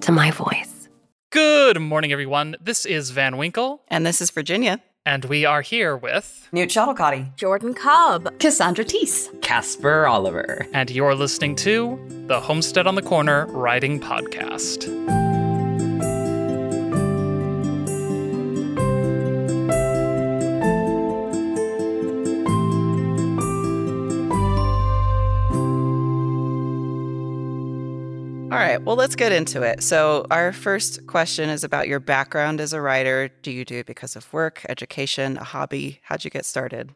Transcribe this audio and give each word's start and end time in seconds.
to 0.00 0.12
my 0.12 0.30
voice. 0.30 0.88
Good 1.30 1.80
morning, 1.80 2.12
everyone. 2.12 2.56
This 2.60 2.84
is 2.84 3.10
Van 3.10 3.36
Winkle. 3.36 3.82
And 3.88 4.04
this 4.04 4.20
is 4.20 4.30
Virginia. 4.30 4.82
And 5.06 5.24
we 5.24 5.44
are 5.44 5.62
here 5.62 5.96
with 5.96 6.48
Newt 6.52 6.68
Shuttlecotty, 6.68 7.34
Jordan 7.36 7.72
Cobb, 7.72 8.38
Cassandra 8.38 8.84
Teese, 8.84 9.28
Casper 9.40 10.06
Oliver. 10.06 10.66
And 10.72 10.90
you're 10.90 11.14
listening 11.14 11.56
to 11.56 11.98
the 12.26 12.40
Homestead 12.40 12.86
on 12.86 12.96
the 12.96 13.02
Corner 13.02 13.46
Writing 13.46 13.98
Podcast. 13.98 15.29
Right, 28.70 28.82
well, 28.82 28.96
let's 28.96 29.16
get 29.16 29.32
into 29.32 29.62
it. 29.62 29.82
So, 29.82 30.26
our 30.30 30.52
first 30.52 31.06
question 31.06 31.50
is 31.50 31.64
about 31.64 31.88
your 31.88 32.00
background 32.00 32.60
as 32.60 32.72
a 32.72 32.80
writer. 32.80 33.28
Do 33.42 33.50
you 33.50 33.64
do 33.64 33.78
it 33.78 33.86
because 33.86 34.16
of 34.16 34.32
work, 34.32 34.64
education, 34.68 35.36
a 35.36 35.44
hobby? 35.44 36.00
How'd 36.04 36.24
you 36.24 36.30
get 36.30 36.44
started? 36.44 36.94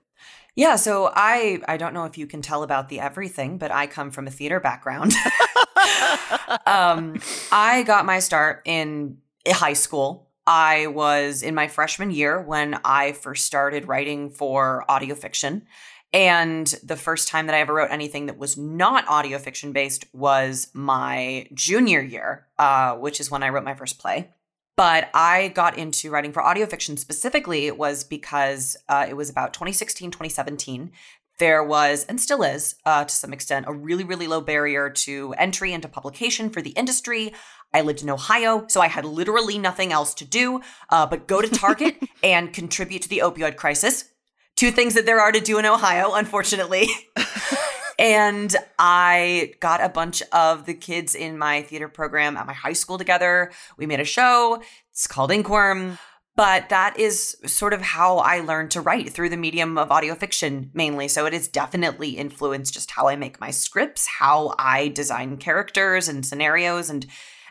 Yeah, 0.56 0.76
so 0.76 1.10
I 1.14 1.60
I 1.66 1.76
don't 1.76 1.94
know 1.94 2.04
if 2.04 2.16
you 2.16 2.26
can 2.26 2.42
tell 2.42 2.62
about 2.62 2.88
the 2.88 3.00
everything, 3.00 3.58
but 3.58 3.72
I 3.72 3.86
come 3.86 4.10
from 4.10 4.26
a 4.26 4.30
theater 4.30 4.60
background. 4.60 5.12
um, 6.66 7.20
I 7.50 7.82
got 7.84 8.06
my 8.06 8.20
start 8.20 8.62
in 8.64 9.18
high 9.46 9.72
school. 9.72 10.28
I 10.46 10.88
was 10.88 11.42
in 11.42 11.54
my 11.54 11.68
freshman 11.68 12.10
year 12.10 12.40
when 12.40 12.78
I 12.84 13.12
first 13.12 13.46
started 13.46 13.88
writing 13.88 14.30
for 14.30 14.84
audio 14.88 15.14
fiction. 15.14 15.66
And 16.14 16.68
the 16.84 16.94
first 16.94 17.26
time 17.26 17.46
that 17.46 17.56
I 17.56 17.60
ever 17.60 17.74
wrote 17.74 17.90
anything 17.90 18.26
that 18.26 18.38
was 18.38 18.56
not 18.56 19.08
audio 19.08 19.36
fiction 19.36 19.72
based 19.72 20.06
was 20.14 20.68
my 20.72 21.48
junior 21.52 22.00
year, 22.00 22.46
uh, 22.56 22.94
which 22.94 23.18
is 23.18 23.32
when 23.32 23.42
I 23.42 23.48
wrote 23.48 23.64
my 23.64 23.74
first 23.74 23.98
play. 23.98 24.30
But 24.76 25.10
I 25.12 25.48
got 25.48 25.76
into 25.76 26.12
writing 26.12 26.32
for 26.32 26.40
audio 26.40 26.66
fiction 26.66 26.96
specifically 26.96 27.68
was 27.72 28.04
because 28.04 28.76
uh, 28.88 29.06
it 29.08 29.14
was 29.14 29.28
about 29.28 29.54
2016, 29.54 30.12
2017. 30.12 30.92
There 31.40 31.64
was, 31.64 32.04
and 32.04 32.20
still 32.20 32.44
is, 32.44 32.76
uh, 32.86 33.04
to 33.04 33.12
some 33.12 33.32
extent, 33.32 33.66
a 33.68 33.72
really, 33.72 34.04
really 34.04 34.28
low 34.28 34.40
barrier 34.40 34.90
to 34.90 35.34
entry 35.36 35.72
into 35.72 35.88
publication 35.88 36.48
for 36.48 36.62
the 36.62 36.70
industry. 36.70 37.34
I 37.72 37.80
lived 37.80 38.02
in 38.04 38.10
Ohio, 38.10 38.66
so 38.68 38.80
I 38.80 38.86
had 38.86 39.04
literally 39.04 39.58
nothing 39.58 39.90
else 39.90 40.14
to 40.14 40.24
do 40.24 40.60
uh, 40.90 41.06
but 41.06 41.26
go 41.26 41.42
to 41.42 41.48
Target 41.48 41.96
and 42.22 42.52
contribute 42.52 43.02
to 43.02 43.08
the 43.08 43.18
opioid 43.18 43.56
crisis 43.56 44.13
two 44.56 44.70
things 44.70 44.94
that 44.94 45.06
there 45.06 45.20
are 45.20 45.32
to 45.32 45.40
do 45.40 45.58
in 45.58 45.66
Ohio, 45.66 46.14
unfortunately. 46.14 46.88
and 47.98 48.54
I 48.78 49.54
got 49.60 49.82
a 49.82 49.88
bunch 49.88 50.22
of 50.32 50.66
the 50.66 50.74
kids 50.74 51.14
in 51.14 51.38
my 51.38 51.62
theater 51.62 51.88
program 51.88 52.36
at 52.36 52.46
my 52.46 52.52
high 52.52 52.72
school 52.72 52.98
together. 52.98 53.52
We 53.76 53.86
made 53.86 54.00
a 54.00 54.04
show. 54.04 54.62
It's 54.90 55.06
called 55.06 55.30
Inkworm. 55.30 55.98
But 56.36 56.68
that 56.70 56.98
is 56.98 57.36
sort 57.46 57.72
of 57.72 57.80
how 57.80 58.18
I 58.18 58.40
learned 58.40 58.72
to 58.72 58.80
write 58.80 59.10
through 59.10 59.28
the 59.28 59.36
medium 59.36 59.78
of 59.78 59.92
audio 59.92 60.16
fiction 60.16 60.70
mainly. 60.74 61.06
So 61.06 61.26
it 61.26 61.32
has 61.32 61.46
definitely 61.46 62.10
influenced 62.10 62.74
just 62.74 62.90
how 62.90 63.06
I 63.06 63.14
make 63.14 63.40
my 63.40 63.52
scripts, 63.52 64.06
how 64.18 64.54
I 64.58 64.88
design 64.88 65.36
characters 65.36 66.08
and 66.08 66.26
scenarios 66.26 66.90
and 66.90 67.06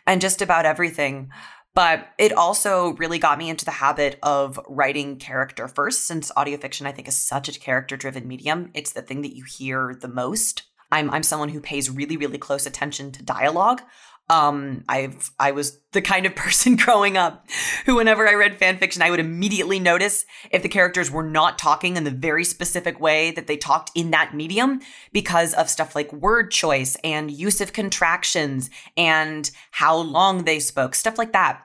and 0.06 0.20
just 0.20 0.42
about 0.42 0.66
everything. 0.66 1.30
But 1.74 2.08
it 2.18 2.32
also 2.32 2.92
really 2.94 3.18
got 3.18 3.38
me 3.38 3.50
into 3.50 3.64
the 3.64 3.72
habit 3.72 4.18
of 4.22 4.60
writing 4.68 5.16
character 5.16 5.66
first, 5.66 6.06
since 6.06 6.30
audio 6.36 6.56
fiction, 6.56 6.86
I 6.86 6.92
think, 6.92 7.08
is 7.08 7.16
such 7.16 7.48
a 7.48 7.58
character 7.58 7.96
driven 7.96 8.28
medium. 8.28 8.70
It's 8.74 8.92
the 8.92 9.02
thing 9.02 9.22
that 9.22 9.34
you 9.36 9.44
hear 9.44 9.96
the 10.00 10.08
most. 10.08 10.62
I'm, 10.92 11.10
I'm 11.10 11.24
someone 11.24 11.48
who 11.48 11.60
pays 11.60 11.90
really, 11.90 12.16
really 12.16 12.38
close 12.38 12.66
attention 12.66 13.10
to 13.12 13.24
dialogue. 13.24 13.82
Um, 14.30 14.84
I've 14.88 15.30
I 15.38 15.50
was 15.50 15.78
the 15.92 16.00
kind 16.00 16.24
of 16.24 16.34
person 16.34 16.76
growing 16.84 17.16
up 17.16 17.46
who, 17.84 17.96
whenever 17.96 18.26
I 18.26 18.34
read 18.34 18.58
fan 18.58 18.78
fiction, 18.78 19.02
I 19.02 19.10
would 19.10 19.20
immediately 19.20 19.78
notice 19.78 20.24
if 20.50 20.62
the 20.62 20.68
characters 20.68 21.10
were 21.10 21.22
not 21.22 21.58
talking 21.58 21.96
in 21.96 22.04
the 22.04 22.10
very 22.10 22.44
specific 22.44 22.98
way 23.00 23.32
that 23.32 23.46
they 23.46 23.56
talked 23.56 23.90
in 23.94 24.10
that 24.12 24.34
medium 24.34 24.80
because 25.12 25.52
of 25.54 25.68
stuff 25.68 25.94
like 25.94 26.12
word 26.12 26.50
choice 26.50 26.96
and 27.04 27.30
use 27.30 27.60
of 27.60 27.72
contractions 27.74 28.70
and 28.96 29.50
how 29.72 29.96
long 29.96 30.44
they 30.44 30.58
spoke, 30.58 30.94
stuff 30.94 31.18
like 31.18 31.32
that. 31.32 31.62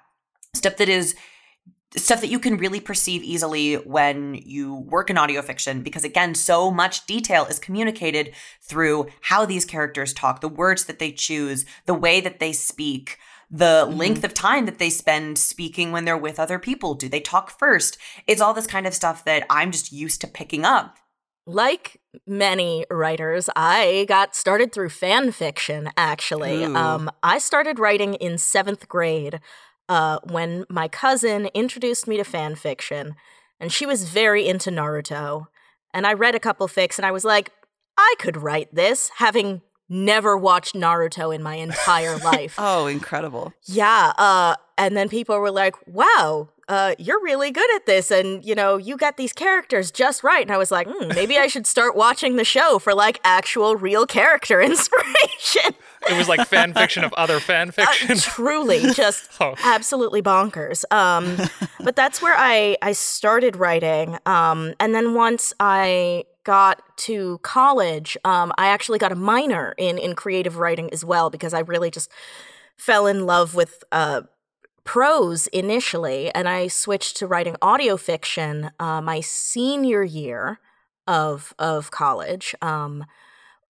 Stuff 0.54 0.78
that 0.78 0.90
is 0.90 1.16
stuff 1.98 2.22
that 2.22 2.30
you 2.30 2.40
can 2.40 2.58
really 2.58 2.80
perceive 2.80 3.24
easily 3.24 3.76
when 3.76 4.36
you 4.36 4.76
work 4.76 5.10
in 5.10 5.18
audio 5.18 5.42
fiction 5.42 5.82
because 5.82 6.04
again 6.04 6.36
so 6.36 6.70
much 6.70 7.06
detail 7.08 7.46
is 7.46 7.58
communicated 7.58 8.32
through 8.62 9.08
how 9.22 9.46
these 9.46 9.66
characters 9.66 10.14
talk 10.14 10.40
the 10.40 10.48
words 10.48 10.86
that 10.86 11.00
they 11.00 11.12
choose 11.12 11.66
the 11.86 11.94
way 11.94 12.22
that 12.22 12.40
they 12.40 12.52
speak 12.52 13.18
the 13.50 13.86
mm-hmm. 13.88 13.98
length 13.98 14.24
of 14.24 14.34
time 14.34 14.66
that 14.66 14.78
they 14.78 14.90
spend 14.90 15.38
speaking 15.38 15.92
when 15.92 16.06
they're 16.06 16.18
with 16.18 16.40
other 16.40 16.60
people. 16.60 16.94
Do 16.94 17.10
they 17.10 17.20
talk 17.20 17.50
first? 17.50 17.98
It's 18.28 18.42
all 18.42 18.54
this 18.54 18.68
kind 18.68 18.86
of 18.86 18.94
stuff 18.94 19.26
that 19.26 19.46
i'm 19.50 19.72
just 19.72 19.92
used 19.92 20.22
to 20.22 20.28
picking 20.28 20.66
up. 20.66 20.98
Like 21.46 22.00
many 22.28 22.86
writers, 22.92 23.50
I 23.56 24.06
got 24.08 24.36
started 24.36 24.72
through 24.72 24.90
fan 24.90 25.32
fiction, 25.32 25.90
actually. 25.98 26.64
Um, 26.64 27.10
I 27.24 27.40
started 27.40 27.80
writing 27.80 28.14
in 28.16 28.38
seventh 28.38 28.88
grade 28.88 29.40
uh, 29.90 30.20
when 30.24 30.66
my 30.70 30.88
cousin 30.88 31.48
introduced 31.54 32.08
me 32.08 32.16
to 32.18 32.24
fan 32.24 32.56
fiction, 32.56 33.16
and 33.60 33.72
she 33.72 33.86
was 33.86 34.10
very 34.10 34.48
into 34.48 34.70
Naruto. 34.70 35.48
And 35.94 36.06
I 36.08 36.14
read 36.14 36.36
a 36.36 36.40
couple 36.40 36.68
fics, 36.68 36.98
and 36.98 37.06
I 37.06 37.12
was 37.12 37.26
like, 37.26 37.52
I 37.98 38.16
could 38.20 38.38
write 38.38 38.74
this, 38.74 39.10
having 39.18 39.62
never 39.90 40.38
watched 40.38 40.76
Naruto 40.76 41.34
in 41.36 41.42
my 41.44 41.56
entire 41.68 42.18
life. 42.18 42.56
oh, 42.58 42.86
incredible. 42.86 43.52
Yeah. 43.66 44.14
Uh, 44.18 44.56
and 44.78 44.96
then 44.96 45.10
people 45.10 45.38
were 45.40 45.52
like, 45.52 45.76
wow, 45.88 46.50
uh, 46.70 46.94
you're 47.00 47.22
really 47.22 47.50
good 47.50 47.76
at 47.76 47.88
this. 47.88 48.12
And, 48.12 48.46
you 48.46 48.54
know, 48.54 48.78
you 48.78 48.96
got 48.96 49.18
these 49.18 49.34
characters 49.34 49.90
just 49.90 50.24
right. 50.24 50.44
And 50.44 50.52
I 50.52 50.58
was 50.58 50.70
like, 50.70 50.88
hmm, 50.90 51.08
maybe 51.10 51.38
I 51.38 51.48
should 51.48 51.66
start 51.66 51.96
watching 51.96 52.36
the 52.36 52.46
show 52.46 52.78
for 52.78 52.94
like 52.94 53.20
actual 53.24 53.76
real 53.76 54.06
character 54.06 54.62
inspiration. 54.62 55.74
It 56.10 56.16
was 56.16 56.30
like 56.30 56.48
fan 56.48 56.74
fiction 56.74 57.04
of 57.04 57.12
other 57.14 57.40
fan 57.40 57.70
uh, 57.70 57.72
fiction. 57.72 58.12
Uh, 58.12 58.16
truly, 58.16 58.94
just 58.94 59.30
oh. 59.42 59.56
absolutely 59.64 60.22
bonkers. 60.22 60.86
Um, 60.92 61.38
but 61.84 61.96
that's 61.96 62.22
where 62.22 62.36
I, 62.38 62.78
I 62.84 62.92
started 62.92 63.56
writing. 63.56 64.18
Um, 64.28 64.76
and 64.80 64.94
then 64.94 65.16
once 65.16 65.54
I 65.60 66.26
got 66.44 66.82
to 66.98 67.40
college, 67.40 68.16
um, 68.24 68.54
I 68.60 68.68
actually 68.68 69.00
got 69.00 69.12
a 69.12 69.16
minor 69.16 69.74
in 69.78 69.98
in 69.98 70.16
creative 70.16 70.58
writing 70.58 70.92
as 70.94 71.04
well 71.04 71.30
because 71.30 71.54
I 71.54 71.60
really 71.60 71.92
just 71.92 72.12
fell 72.78 73.08
in 73.08 73.26
love 73.26 73.56
with 73.56 73.84
uh, 73.92 74.22
prose 74.84 75.48
initially, 75.48 76.34
and 76.34 76.48
I 76.48 76.68
switched 76.68 77.18
to 77.18 77.28
writing 77.28 77.56
audio 77.62 77.98
fiction 77.98 78.72
uh, 78.80 79.02
my 79.02 79.22
senior 79.22 80.04
year 80.04 80.60
of 81.08 81.54
of 81.60 81.92
college. 81.92 82.56
Um, 82.62 83.06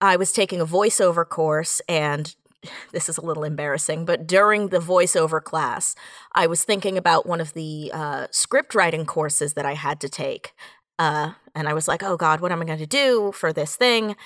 I 0.02 0.16
was 0.16 0.32
taking 0.32 0.62
a 0.62 0.66
voiceover 0.66 1.28
course, 1.28 1.82
and 1.88 2.34
this 2.92 3.10
is 3.10 3.18
a 3.18 3.26
little 3.26 3.44
embarrassing, 3.44 4.06
but 4.06 4.28
during 4.28 4.68
the 4.68 4.80
voiceover 4.80 5.44
class, 5.44 5.96
I 6.34 6.48
was 6.48 6.64
thinking 6.64 6.98
about 6.98 7.26
one 7.26 7.42
of 7.42 7.54
the 7.54 7.92
uh, 7.94 8.28
script 8.32 8.76
writing 8.76 9.06
courses 9.06 9.54
that 9.54 9.66
I 9.66 9.74
had 9.74 10.00
to 10.02 10.10
take. 10.10 10.54
Uh, 10.98 11.32
and 11.56 11.70
I 11.70 11.74
was 11.74 11.88
like, 11.88 12.04
oh 12.04 12.18
God, 12.18 12.42
what 12.42 12.52
am 12.52 12.62
I 12.62 12.66
going 12.66 12.80
to 12.80 12.86
do 12.86 13.32
for 13.34 13.54
this 13.54 13.78
thing? 13.78 14.18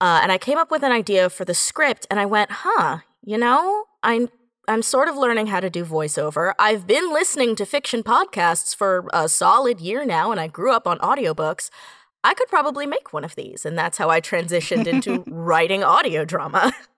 Uh, 0.00 0.20
and 0.22 0.30
I 0.30 0.38
came 0.38 0.58
up 0.58 0.70
with 0.70 0.82
an 0.82 0.92
idea 0.92 1.30
for 1.30 1.44
the 1.44 1.54
script, 1.54 2.06
and 2.10 2.20
I 2.20 2.26
went, 2.26 2.50
huh, 2.50 2.98
you 3.24 3.38
know, 3.38 3.84
I'm 4.02 4.28
I'm 4.68 4.82
sort 4.82 5.08
of 5.08 5.16
learning 5.16 5.46
how 5.46 5.60
to 5.60 5.70
do 5.70 5.82
voiceover. 5.82 6.52
I've 6.58 6.86
been 6.86 7.10
listening 7.10 7.56
to 7.56 7.64
fiction 7.64 8.02
podcasts 8.02 8.76
for 8.76 9.08
a 9.14 9.26
solid 9.26 9.80
year 9.80 10.04
now, 10.04 10.30
and 10.30 10.38
I 10.38 10.46
grew 10.46 10.72
up 10.72 10.86
on 10.86 10.98
audiobooks. 10.98 11.70
I 12.22 12.34
could 12.34 12.48
probably 12.48 12.84
make 12.84 13.12
one 13.12 13.24
of 13.24 13.34
these. 13.34 13.64
And 13.64 13.78
that's 13.78 13.96
how 13.96 14.10
I 14.10 14.20
transitioned 14.20 14.86
into 14.86 15.24
writing 15.26 15.82
audio 15.82 16.26
drama. 16.26 16.72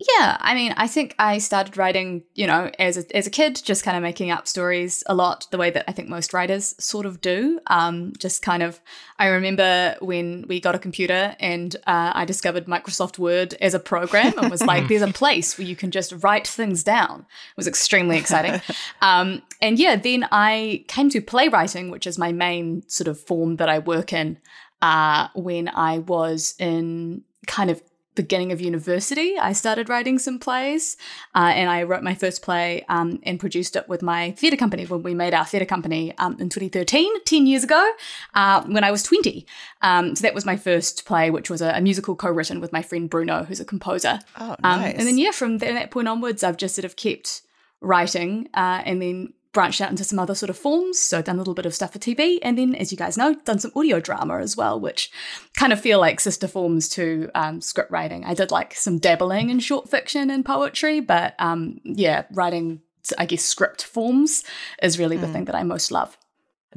Yeah, 0.00 0.36
I 0.40 0.54
mean, 0.54 0.74
I 0.76 0.86
think 0.86 1.16
I 1.18 1.38
started 1.38 1.76
writing, 1.76 2.22
you 2.36 2.46
know, 2.46 2.70
as 2.78 2.96
a, 2.96 3.16
as 3.16 3.26
a 3.26 3.30
kid, 3.30 3.60
just 3.64 3.82
kind 3.82 3.96
of 3.96 4.02
making 4.02 4.30
up 4.30 4.46
stories 4.46 5.02
a 5.06 5.14
lot, 5.14 5.48
the 5.50 5.58
way 5.58 5.70
that 5.70 5.84
I 5.88 5.92
think 5.92 6.08
most 6.08 6.32
writers 6.32 6.76
sort 6.78 7.04
of 7.04 7.20
do. 7.20 7.58
Um, 7.66 8.12
just 8.16 8.40
kind 8.40 8.62
of, 8.62 8.80
I 9.18 9.26
remember 9.26 9.96
when 10.00 10.44
we 10.46 10.60
got 10.60 10.76
a 10.76 10.78
computer 10.78 11.34
and 11.40 11.74
uh, 11.88 12.12
I 12.14 12.24
discovered 12.26 12.66
Microsoft 12.66 13.18
Word 13.18 13.54
as 13.54 13.74
a 13.74 13.80
program 13.80 14.38
and 14.38 14.52
was 14.52 14.62
like, 14.64 14.86
there's 14.88 15.02
a 15.02 15.12
place 15.12 15.58
where 15.58 15.66
you 15.66 15.74
can 15.74 15.90
just 15.90 16.12
write 16.22 16.46
things 16.46 16.84
down. 16.84 17.26
It 17.50 17.56
was 17.56 17.66
extremely 17.66 18.18
exciting. 18.18 18.60
um, 19.02 19.42
and 19.60 19.80
yeah, 19.80 19.96
then 19.96 20.28
I 20.30 20.84
came 20.86 21.10
to 21.10 21.20
playwriting, 21.20 21.90
which 21.90 22.06
is 22.06 22.18
my 22.18 22.30
main 22.30 22.88
sort 22.88 23.08
of 23.08 23.18
form 23.18 23.56
that 23.56 23.68
I 23.68 23.80
work 23.80 24.12
in. 24.12 24.38
Uh, 24.80 25.26
when 25.34 25.68
I 25.68 25.98
was 25.98 26.54
in 26.60 27.24
kind 27.48 27.68
of 27.68 27.82
beginning 28.22 28.50
of 28.50 28.60
university, 28.60 29.38
I 29.38 29.52
started 29.52 29.88
writing 29.88 30.18
some 30.18 30.40
plays, 30.40 30.96
uh, 31.36 31.52
and 31.54 31.70
I 31.70 31.84
wrote 31.84 32.02
my 32.02 32.14
first 32.14 32.42
play 32.42 32.84
um, 32.88 33.20
and 33.22 33.38
produced 33.38 33.76
it 33.76 33.88
with 33.88 34.02
my 34.02 34.32
theatre 34.32 34.56
company 34.56 34.86
when 34.86 35.04
we 35.04 35.14
made 35.14 35.34
our 35.34 35.44
theatre 35.44 35.64
company 35.64 36.12
um, 36.18 36.32
in 36.40 36.48
2013, 36.48 37.24
10 37.24 37.46
years 37.46 37.62
ago, 37.62 37.92
uh, 38.34 38.62
when 38.64 38.82
I 38.82 38.90
was 38.90 39.04
20. 39.04 39.46
Um, 39.82 40.16
so 40.16 40.22
that 40.22 40.34
was 40.34 40.44
my 40.44 40.56
first 40.56 41.04
play, 41.04 41.30
which 41.30 41.48
was 41.48 41.62
a, 41.62 41.70
a 41.70 41.80
musical 41.80 42.16
co-written 42.16 42.60
with 42.60 42.72
my 42.72 42.82
friend 42.82 43.08
Bruno, 43.08 43.44
who's 43.44 43.60
a 43.60 43.64
composer. 43.64 44.18
Oh, 44.36 44.56
nice. 44.62 44.96
and 44.96 45.06
then 45.06 45.16
yeah, 45.16 45.30
from 45.30 45.58
that 45.58 45.92
point 45.92 46.08
onwards, 46.08 46.42
I've 46.42 46.56
just 46.56 46.74
sort 46.74 46.84
of 46.84 46.96
kept 46.96 47.42
writing, 47.80 48.48
uh, 48.54 48.82
and 48.84 49.00
then 49.00 49.32
branched 49.52 49.80
out 49.80 49.90
into 49.90 50.04
some 50.04 50.18
other 50.18 50.34
sort 50.34 50.50
of 50.50 50.58
forms. 50.58 50.98
So 50.98 51.22
done 51.22 51.36
a 51.36 51.38
little 51.38 51.54
bit 51.54 51.66
of 51.66 51.74
stuff 51.74 51.92
for 51.92 51.98
TV, 51.98 52.38
and 52.42 52.58
then, 52.58 52.74
as 52.74 52.92
you 52.92 52.98
guys 52.98 53.16
know, 53.16 53.34
done 53.44 53.58
some 53.58 53.72
audio 53.74 54.00
drama 54.00 54.38
as 54.38 54.56
well, 54.56 54.78
which 54.78 55.10
kind 55.56 55.72
of 55.72 55.80
feel 55.80 56.00
like 56.00 56.20
sister 56.20 56.48
forms 56.48 56.88
to 56.90 57.30
um, 57.34 57.60
script 57.60 57.90
writing. 57.90 58.24
I 58.24 58.34
did 58.34 58.50
like 58.50 58.74
some 58.74 58.98
dabbling 58.98 59.50
in 59.50 59.60
short 59.60 59.88
fiction 59.88 60.30
and 60.30 60.44
poetry, 60.44 61.00
but 61.00 61.34
um, 61.38 61.78
yeah, 61.84 62.24
writing, 62.32 62.80
I 63.16 63.26
guess, 63.26 63.42
script 63.42 63.84
forms 63.84 64.44
is 64.82 64.98
really 64.98 65.16
mm. 65.16 65.22
the 65.22 65.26
hmm. 65.28 65.32
thing 65.32 65.44
that 65.46 65.54
I 65.54 65.62
most 65.62 65.90
love 65.90 66.16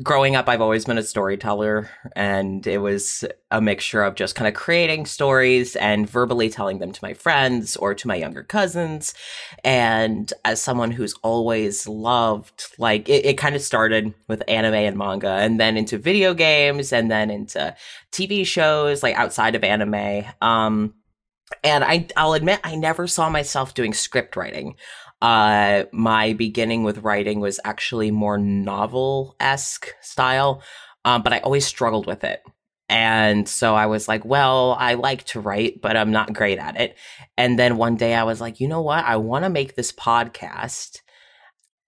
growing 0.01 0.35
up, 0.35 0.47
I've 0.47 0.61
always 0.61 0.85
been 0.85 0.97
a 0.97 1.03
storyteller, 1.03 1.89
and 2.15 2.65
it 2.65 2.77
was 2.77 3.25
a 3.51 3.59
mixture 3.59 4.03
of 4.03 4.15
just 4.15 4.35
kind 4.35 4.47
of 4.47 4.53
creating 4.53 5.05
stories 5.05 5.75
and 5.75 6.09
verbally 6.09 6.49
telling 6.49 6.79
them 6.79 6.91
to 6.91 6.99
my 7.03 7.13
friends 7.13 7.75
or 7.75 7.93
to 7.93 8.07
my 8.07 8.15
younger 8.15 8.43
cousins. 8.43 9.13
And 9.63 10.31
as 10.45 10.61
someone 10.61 10.91
who's 10.91 11.13
always 11.23 11.87
loved, 11.87 12.67
like, 12.77 13.09
it, 13.09 13.25
it 13.25 13.37
kind 13.37 13.55
of 13.55 13.61
started 13.61 14.13
with 14.27 14.43
anime 14.47 14.73
and 14.73 14.97
manga, 14.97 15.31
and 15.31 15.59
then 15.59 15.75
into 15.75 15.97
video 15.97 16.33
games, 16.33 16.93
and 16.93 17.11
then 17.11 17.29
into 17.29 17.75
TV 18.11 18.45
shows, 18.45 19.03
like 19.03 19.15
outside 19.15 19.55
of 19.55 19.63
anime. 19.63 20.25
Um, 20.41 20.93
and 21.65 21.83
I, 21.83 22.07
I'll 22.15 22.33
admit, 22.33 22.61
I 22.63 22.75
never 22.75 23.07
saw 23.07 23.29
myself 23.29 23.73
doing 23.73 23.93
script 23.93 24.37
writing. 24.37 24.75
Uh, 25.21 25.83
my 25.91 26.33
beginning 26.33 26.83
with 26.83 26.99
writing 26.99 27.39
was 27.39 27.59
actually 27.63 28.11
more 28.11 28.37
novel 28.37 29.35
esque 29.39 29.93
style, 30.01 30.63
um, 31.05 31.21
but 31.21 31.33
I 31.33 31.39
always 31.39 31.65
struggled 31.65 32.07
with 32.07 32.23
it. 32.23 32.41
And 32.89 33.47
so 33.47 33.73
I 33.73 33.85
was 33.85 34.09
like, 34.09 34.25
well, 34.25 34.75
I 34.77 34.95
like 34.95 35.23
to 35.27 35.39
write, 35.39 35.79
but 35.79 35.95
I'm 35.95 36.11
not 36.11 36.33
great 36.33 36.59
at 36.59 36.79
it. 36.79 36.97
And 37.37 37.57
then 37.57 37.77
one 37.77 37.95
day 37.95 38.13
I 38.13 38.23
was 38.23 38.41
like, 38.41 38.59
you 38.59 38.67
know 38.67 38.81
what? 38.81 39.05
I 39.05 39.15
want 39.15 39.45
to 39.45 39.49
make 39.49 39.75
this 39.75 39.93
podcast. 39.93 40.99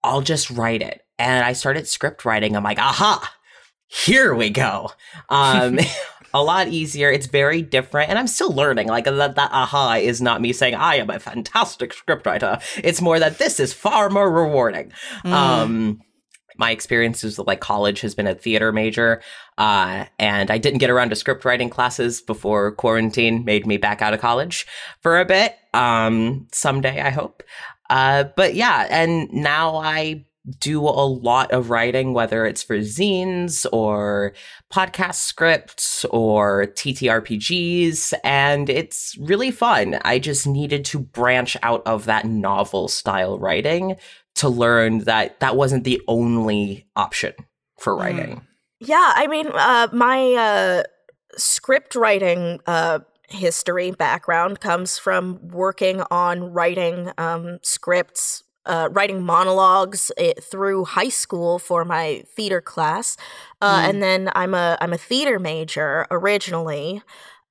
I'll 0.02 0.22
just 0.22 0.50
write 0.50 0.82
it. 0.82 1.02
And 1.20 1.44
I 1.46 1.54
started 1.54 1.88
script 1.88 2.24
writing. 2.24 2.56
I'm 2.56 2.64
like, 2.64 2.80
aha, 2.80 3.30
here 3.88 4.34
we 4.34 4.50
go. 4.50 4.92
Um, 5.30 5.80
a 6.34 6.44
lot 6.44 6.68
easier. 6.68 7.12
It's 7.12 7.28
very 7.28 7.62
different, 7.62 8.10
and 8.10 8.18
I'm 8.18 8.28
still 8.28 8.52
learning. 8.52 8.88
Like 8.88 9.06
that, 9.06 9.36
that 9.36 9.52
aha 9.52 9.96
is 9.96 10.22
not 10.22 10.42
me 10.42 10.54
saying 10.54 10.76
I 10.76 10.96
am 10.96 11.10
a 11.10 11.20
fantastic 11.20 11.94
scriptwriter. 11.94 12.62
It's 12.84 13.02
more 13.02 13.20
that 13.20 13.38
this 13.38 13.60
is 13.60 13.74
far 13.74 14.10
more 14.10 14.32
rewarding. 14.32 14.92
Mm. 15.24 15.32
Um, 15.32 16.02
my 16.58 16.72
experiences 16.72 17.38
with 17.38 17.48
like 17.48 17.62
college 17.62 18.02
has 18.02 18.16
been 18.16 18.28
a 18.28 18.36
theater 18.36 18.72
major, 18.72 19.22
uh, 19.58 20.06
and 20.20 20.52
I 20.52 20.58
didn't 20.58 20.80
get 20.80 20.90
around 20.90 21.10
to 21.10 21.16
script 21.16 21.46
writing 21.46 21.70
classes 21.70 22.22
before 22.22 22.72
quarantine 22.74 23.46
made 23.46 23.66
me 23.66 23.78
back 23.78 24.02
out 24.02 24.14
of 24.14 24.22
college 24.22 24.66
for 25.02 25.20
a 25.20 25.26
bit. 25.26 25.56
Um, 25.74 26.48
someday, 26.52 27.02
I 27.02 27.10
hope. 27.10 27.44
Uh, 27.90 28.26
but 28.36 28.56
yeah, 28.56 28.88
and 28.90 29.32
now 29.32 29.76
I 29.76 30.26
do 30.60 30.82
a 30.82 31.08
lot 31.08 31.52
of 31.52 31.70
writing, 31.70 32.14
whether 32.14 32.46
it's 32.46 32.64
for 32.64 32.80
zines 32.80 33.66
or 33.72 34.34
podcast 34.72 35.16
scripts 35.16 36.06
or 36.06 36.66
TTRPGs, 36.68 38.14
and 38.24 38.70
it's 38.70 39.18
really 39.18 39.52
fun. 39.52 40.00
I 40.04 40.20
just 40.20 40.46
needed 40.46 40.84
to 40.86 41.00
branch 41.00 41.56
out 41.64 41.82
of 41.86 42.06
that 42.06 42.26
novel 42.26 42.88
style 42.88 43.40
writing 43.40 43.96
to 44.36 44.50
learn 44.50 45.00
that 45.00 45.40
that 45.40 45.56
wasn't 45.56 45.84
the 45.84 46.02
only 46.08 46.88
option 46.96 47.34
for 47.78 47.94
hmm. 47.96 48.02
writing. 48.02 48.42
Yeah, 48.80 49.14
I 49.16 49.28
mean, 49.28 49.48
uh, 49.54 49.88
my 49.94 50.34
uh, 50.34 50.84
script 51.38 51.96
writing 51.96 52.60
uh, 52.66 53.00
history 53.30 53.92
background 53.92 54.60
comes 54.60 54.98
from 54.98 55.40
working 55.48 56.02
on 56.12 56.52
writing 56.52 57.12
um, 57.18 57.60
scripts 57.62 58.43
uh, 58.66 58.90
writing 58.92 59.22
monologues 59.22 60.12
it, 60.18 60.38
eh, 60.38 60.42
through 60.42 60.86
high 60.86 61.10
school 61.10 61.60
for 61.60 61.84
my 61.86 62.24
theater 62.36 62.62
class, 62.62 63.18
uh, 63.62 63.82
mm. 63.82 63.90
and 63.90 64.04
then 64.04 64.30
I'm 64.36 64.54
a 64.54 64.78
I'm 64.82 64.94
a 64.94 64.98
theater 64.98 65.40
major 65.40 66.08
originally. 66.12 67.02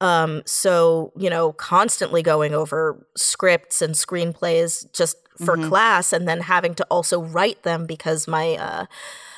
Um, 0.00 0.42
so 0.46 1.12
you 1.16 1.30
know, 1.30 1.52
constantly 1.52 2.22
going 2.22 2.54
over 2.54 3.06
scripts 3.16 3.82
and 3.82 3.94
screenplays 3.94 4.90
just 4.92 5.16
for 5.38 5.56
mm-hmm. 5.56 5.68
class, 5.68 6.12
and 6.12 6.26
then 6.26 6.40
having 6.40 6.74
to 6.74 6.84
also 6.90 7.20
write 7.20 7.62
them 7.62 7.86
because 7.86 8.26
my 8.26 8.56
uh, 8.56 8.86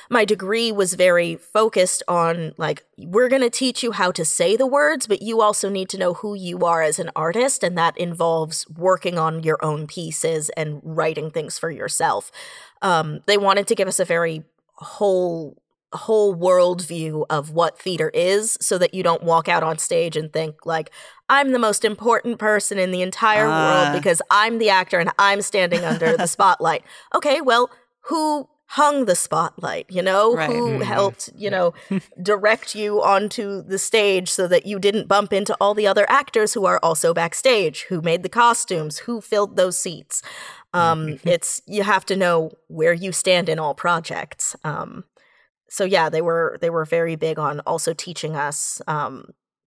my 0.09 0.25
degree 0.25 0.71
was 0.71 0.93
very 0.93 1.35
focused 1.35 2.03
on 2.07 2.53
like 2.57 2.83
we're 2.97 3.29
going 3.29 3.41
to 3.41 3.49
teach 3.49 3.83
you 3.83 3.91
how 3.91 4.11
to 4.11 4.25
say 4.25 4.55
the 4.55 4.67
words 4.67 5.07
but 5.07 5.21
you 5.21 5.41
also 5.41 5.69
need 5.69 5.89
to 5.89 5.97
know 5.97 6.13
who 6.15 6.35
you 6.35 6.59
are 6.59 6.81
as 6.81 6.99
an 6.99 7.09
artist 7.15 7.63
and 7.63 7.77
that 7.77 7.97
involves 7.97 8.67
working 8.69 9.17
on 9.17 9.43
your 9.43 9.63
own 9.63 9.87
pieces 9.87 10.49
and 10.57 10.79
writing 10.83 11.29
things 11.31 11.57
for 11.57 11.69
yourself 11.69 12.31
um, 12.81 13.21
they 13.25 13.37
wanted 13.37 13.67
to 13.67 13.75
give 13.75 13.87
us 13.87 13.99
a 13.99 14.05
very 14.05 14.43
whole 14.75 15.57
whole 15.93 16.33
world 16.33 16.81
view 16.85 17.25
of 17.29 17.51
what 17.51 17.79
theater 17.79 18.09
is 18.13 18.57
so 18.59 18.77
that 18.77 18.93
you 18.93 19.01
don't 19.01 19.23
walk 19.23 19.47
out 19.47 19.63
on 19.63 19.77
stage 19.77 20.17
and 20.17 20.31
think 20.33 20.65
like 20.65 20.91
I'm 21.29 21.51
the 21.51 21.59
most 21.59 21.85
important 21.85 22.37
person 22.37 22.77
in 22.77 22.91
the 22.91 23.01
entire 23.01 23.47
uh. 23.47 23.49
world 23.49 23.87
ah. 23.87 23.93
because 23.93 24.21
I'm 24.29 24.57
the 24.57 24.69
actor 24.69 24.99
and 24.99 25.09
I'm 25.17 25.41
standing 25.41 25.83
under 25.83 26.15
the 26.17 26.27
spotlight. 26.27 26.83
Okay, 27.13 27.41
well, 27.41 27.69
who 28.01 28.47
hung 28.67 29.05
the 29.05 29.15
spotlight, 29.15 29.85
you 29.89 30.01
know, 30.01 30.35
right. 30.35 30.49
who 30.49 30.69
mm-hmm. 30.69 30.81
helped, 30.81 31.29
you 31.35 31.49
know, 31.49 31.73
direct 32.21 32.75
you 32.75 33.01
onto 33.01 33.61
the 33.61 33.77
stage 33.77 34.29
so 34.29 34.47
that 34.47 34.65
you 34.65 34.79
didn't 34.79 35.07
bump 35.07 35.31
into 35.31 35.55
all 35.61 35.73
the 35.73 35.87
other 35.87 36.05
actors 36.09 36.53
who 36.53 36.65
are 36.65 36.79
also 36.81 37.13
backstage, 37.13 37.85
who 37.89 38.01
made 38.01 38.23
the 38.23 38.29
costumes, 38.29 38.99
who 38.99 39.21
filled 39.21 39.55
those 39.55 39.77
seats. 39.77 40.21
Um, 40.73 41.07
mm-hmm. 41.07 41.27
it's 41.27 41.61
you 41.67 41.83
have 41.83 42.05
to 42.07 42.15
know 42.15 42.51
where 42.67 42.93
you 42.93 43.11
stand 43.11 43.49
in 43.49 43.59
all 43.59 43.75
projects. 43.75 44.55
Um, 44.63 45.05
so 45.69 45.83
yeah, 45.83 46.09
they 46.09 46.21
were 46.21 46.57
they 46.61 46.69
were 46.69 46.85
very 46.85 47.15
big 47.15 47.37
on 47.37 47.59
also 47.61 47.93
teaching 47.93 48.35
us 48.35 48.81
um, 48.87 49.29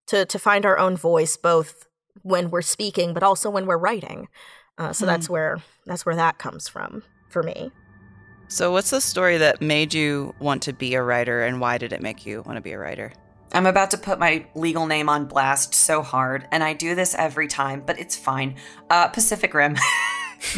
to 0.08 0.26
to 0.26 0.38
find 0.38 0.66
our 0.66 0.78
own 0.78 0.96
voice, 0.96 1.36
both 1.36 1.86
when 2.22 2.50
we're 2.50 2.62
speaking, 2.62 3.14
but 3.14 3.22
also 3.22 3.48
when 3.48 3.66
we're 3.66 3.78
writing. 3.78 4.28
Uh, 4.78 4.92
so 4.92 5.04
mm. 5.04 5.08
that's 5.08 5.28
where 5.28 5.62
that's 5.86 6.04
where 6.04 6.16
that 6.16 6.38
comes 6.38 6.68
from 6.68 7.02
for 7.28 7.42
me. 7.42 7.70
So, 8.52 8.70
what's 8.70 8.90
the 8.90 9.00
story 9.00 9.38
that 9.38 9.62
made 9.62 9.94
you 9.94 10.34
want 10.38 10.60
to 10.64 10.74
be 10.74 10.92
a 10.92 11.02
writer, 11.02 11.42
and 11.42 11.58
why 11.58 11.78
did 11.78 11.94
it 11.94 12.02
make 12.02 12.26
you 12.26 12.42
want 12.42 12.58
to 12.58 12.60
be 12.60 12.72
a 12.72 12.78
writer? 12.78 13.10
I'm 13.54 13.64
about 13.64 13.90
to 13.92 13.96
put 13.96 14.18
my 14.18 14.44
legal 14.54 14.84
name 14.84 15.08
on 15.08 15.24
blast 15.24 15.74
so 15.74 16.02
hard, 16.02 16.46
and 16.52 16.62
I 16.62 16.74
do 16.74 16.94
this 16.94 17.14
every 17.14 17.48
time, 17.48 17.82
but 17.86 17.98
it's 17.98 18.14
fine. 18.14 18.56
Uh, 18.90 19.08
Pacific 19.08 19.54
Rim. 19.54 19.76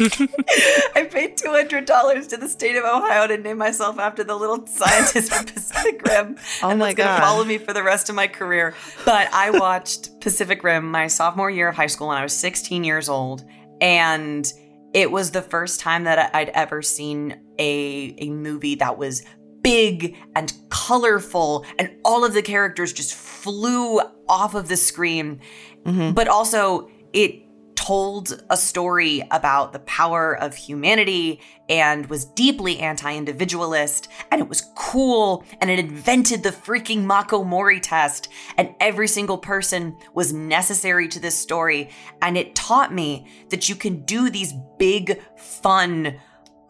I 0.93 1.07
paid 1.09 1.37
two 1.37 1.51
hundred 1.51 1.85
dollars 1.85 2.27
to 2.27 2.37
the 2.37 2.49
state 2.49 2.75
of 2.75 2.83
Ohio 2.83 3.27
to 3.27 3.37
name 3.37 3.59
myself 3.59 3.97
after 3.97 4.25
the 4.25 4.35
little 4.35 4.67
scientist 4.67 5.31
from 5.31 5.45
Pacific 5.45 6.01
Rim, 6.05 6.35
oh 6.63 6.71
and 6.71 6.81
that's 6.81 6.95
gonna 6.95 7.21
follow 7.21 7.45
me 7.45 7.59
for 7.59 7.71
the 7.71 7.83
rest 7.83 8.09
of 8.09 8.15
my 8.15 8.27
career. 8.27 8.73
But 9.05 9.31
I 9.31 9.51
watched 9.51 10.19
Pacific 10.19 10.65
Rim 10.65 10.91
my 10.91 11.07
sophomore 11.07 11.49
year 11.49 11.69
of 11.69 11.75
high 11.75 11.87
school 11.87 12.09
when 12.09 12.17
I 12.17 12.23
was 12.23 12.35
sixteen 12.35 12.83
years 12.83 13.07
old, 13.07 13.45
and 13.79 14.51
it 14.93 15.11
was 15.11 15.31
the 15.31 15.41
first 15.41 15.79
time 15.79 16.03
that 16.05 16.35
I'd 16.35 16.49
ever 16.49 16.81
seen 16.81 17.44
a 17.59 18.15
a 18.17 18.29
movie 18.29 18.75
that 18.75 18.97
was 18.97 19.23
big 19.61 20.15
and 20.35 20.53
colorful, 20.69 21.65
and 21.79 21.89
all 22.05 22.23
of 22.23 22.33
the 22.33 22.41
characters 22.41 22.93
just 22.93 23.15
flew 23.15 23.99
off 24.29 24.53
of 24.53 24.67
the 24.67 24.77
screen. 24.77 25.41
Mm-hmm. 25.85 26.13
But 26.13 26.27
also, 26.27 26.89
it 27.13 27.45
told 27.85 28.43
a 28.49 28.57
story 28.57 29.21
about 29.31 29.71
the 29.71 29.79
power 29.79 30.35
of 30.35 30.55
humanity 30.55 31.39
and 31.69 32.07
was 32.07 32.25
deeply 32.25 32.79
anti-individualist 32.79 34.07
and 34.31 34.41
it 34.41 34.49
was 34.49 34.63
cool 34.75 35.43
and 35.61 35.69
it 35.69 35.77
invented 35.77 36.41
the 36.41 36.49
freaking 36.49 37.03
Mako 37.03 37.43
Mori 37.43 37.79
test 37.79 38.29
and 38.57 38.73
every 38.79 39.07
single 39.07 39.37
person 39.37 39.95
was 40.15 40.33
necessary 40.33 41.07
to 41.09 41.19
this 41.19 41.37
story 41.37 41.89
and 42.23 42.37
it 42.37 42.55
taught 42.55 42.91
me 42.91 43.27
that 43.49 43.69
you 43.69 43.75
can 43.75 44.03
do 44.05 44.31
these 44.31 44.53
big 44.79 45.21
fun 45.37 46.19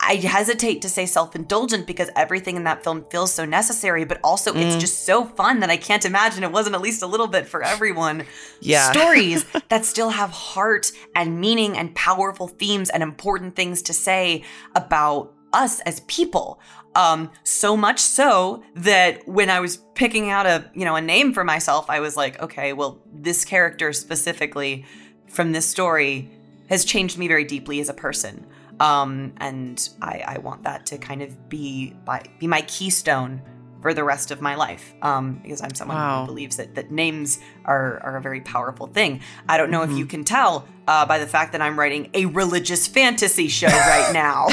I 0.07 0.15
hesitate 0.15 0.83
to 0.83 0.89
say 0.89 1.05
self 1.05 1.35
indulgent 1.35 1.87
because 1.87 2.09
everything 2.15 2.55
in 2.55 2.63
that 2.65 2.83
film 2.83 3.05
feels 3.09 3.33
so 3.33 3.43
necessary, 3.43 4.05
but 4.05 4.19
also 4.23 4.53
it's 4.53 4.75
just 4.75 5.05
so 5.05 5.25
fun 5.25 5.61
that 5.61 5.71
I 5.71 5.77
can't 5.77 6.05
imagine 6.05 6.43
it 6.43 6.51
wasn't 6.51 6.75
at 6.75 6.81
least 6.81 7.01
a 7.01 7.07
little 7.07 7.27
bit 7.27 7.47
for 7.47 7.63
everyone. 7.63 8.23
Yeah. 8.61 8.91
Stories 8.93 9.45
that 9.69 9.83
still 9.83 10.09
have 10.09 10.29
heart 10.29 10.91
and 11.15 11.41
meaning 11.41 11.75
and 11.75 11.93
powerful 11.95 12.47
themes 12.47 12.89
and 12.91 13.01
important 13.01 13.55
things 13.55 13.81
to 13.83 13.93
say 13.93 14.43
about 14.75 15.33
us 15.53 15.79
as 15.81 16.01
people. 16.01 16.59
Um, 16.93 17.31
so 17.43 17.75
much 17.75 17.99
so 17.99 18.63
that 18.75 19.27
when 19.27 19.49
I 19.49 19.59
was 19.59 19.77
picking 19.95 20.29
out 20.29 20.45
a 20.45 20.69
you 20.75 20.85
know 20.85 20.95
a 20.95 21.01
name 21.01 21.33
for 21.33 21.43
myself, 21.43 21.89
I 21.89 21.99
was 21.99 22.15
like, 22.15 22.41
okay, 22.41 22.73
well, 22.73 23.01
this 23.11 23.43
character 23.43 23.91
specifically 23.91 24.85
from 25.27 25.51
this 25.51 25.65
story 25.65 26.29
has 26.69 26.85
changed 26.85 27.17
me 27.17 27.27
very 27.27 27.43
deeply 27.43 27.79
as 27.79 27.89
a 27.89 27.93
person 27.93 28.45
um, 28.79 29.33
and 29.37 29.87
I, 30.01 30.23
I 30.27 30.37
want 30.39 30.63
that 30.63 30.85
to 30.87 30.97
kind 30.97 31.21
of 31.21 31.49
be 31.49 31.93
by, 32.05 32.23
be 32.39 32.47
my 32.47 32.61
keystone 32.61 33.41
for 33.81 33.93
the 33.93 34.03
rest 34.03 34.31
of 34.31 34.41
my 34.41 34.55
life 34.55 34.95
um, 35.03 35.39
because 35.43 35.61
I'm 35.61 35.75
someone 35.75 35.97
Wow. 35.97 36.21
who 36.21 36.25
believes 36.27 36.57
that 36.57 36.73
that 36.73 36.89
names 36.89 37.37
are 37.65 37.99
are 38.03 38.17
a 38.17 38.21
very 38.21 38.41
powerful 38.41 38.87
thing. 38.87 39.21
I 39.47 39.57
don't 39.57 39.69
know 39.69 39.83
if 39.83 39.91
you 39.91 40.07
can 40.07 40.23
tell 40.23 40.67
uh, 40.87 41.05
by 41.05 41.19
the 41.19 41.27
fact 41.27 41.51
that 41.51 41.61
I'm 41.61 41.77
writing 41.77 42.09
a 42.15 42.25
religious 42.25 42.87
fantasy 42.87 43.47
show 43.47 43.67
right 43.67 44.09
now, 44.11 44.47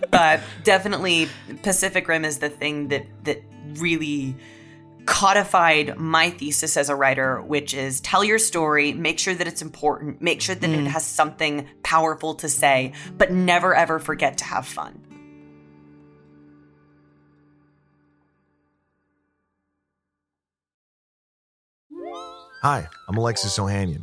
but 0.10 0.40
definitely 0.64 1.28
Pacific 1.62 2.08
Rim 2.08 2.24
is 2.24 2.38
the 2.38 2.48
thing 2.48 2.88
that 2.88 3.06
that 3.24 3.42
really 3.74 4.34
codified 5.06 5.96
my 5.96 6.30
thesis 6.30 6.76
as 6.76 6.88
a 6.88 6.94
writer, 6.94 7.40
which 7.40 7.72
is 7.72 8.00
tell 8.00 8.24
your 8.24 8.38
story, 8.38 8.92
make 8.92 9.18
sure 9.18 9.34
that 9.34 9.46
it's 9.46 9.62
important, 9.62 10.20
make 10.20 10.40
sure 10.40 10.54
that 10.54 10.68
it 10.68 10.80
mm. 10.80 10.86
has 10.86 11.04
something 11.06 11.68
powerful 11.82 12.34
to 12.34 12.48
say, 12.48 12.92
but 13.16 13.32
never 13.32 13.74
ever 13.74 13.98
forget 13.98 14.38
to 14.38 14.44
have 14.44 14.66
fun. 14.66 15.00
Hi, 22.62 22.88
I'm 23.08 23.16
Alexis 23.16 23.58
Ohanian. 23.58 24.02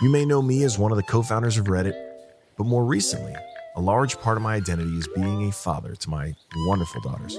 You 0.00 0.10
may 0.10 0.24
know 0.24 0.42
me 0.42 0.64
as 0.64 0.78
one 0.78 0.90
of 0.90 0.96
the 0.96 1.04
co 1.04 1.22
founders 1.22 1.58
of 1.58 1.66
Reddit, 1.66 1.94
but 2.56 2.64
more 2.64 2.84
recently, 2.84 3.34
a 3.76 3.80
large 3.80 4.18
part 4.18 4.36
of 4.36 4.42
my 4.42 4.56
identity 4.56 4.90
is 4.96 5.06
being 5.14 5.48
a 5.48 5.52
father 5.52 5.94
to 5.94 6.10
my 6.10 6.34
wonderful 6.66 7.00
daughters. 7.02 7.38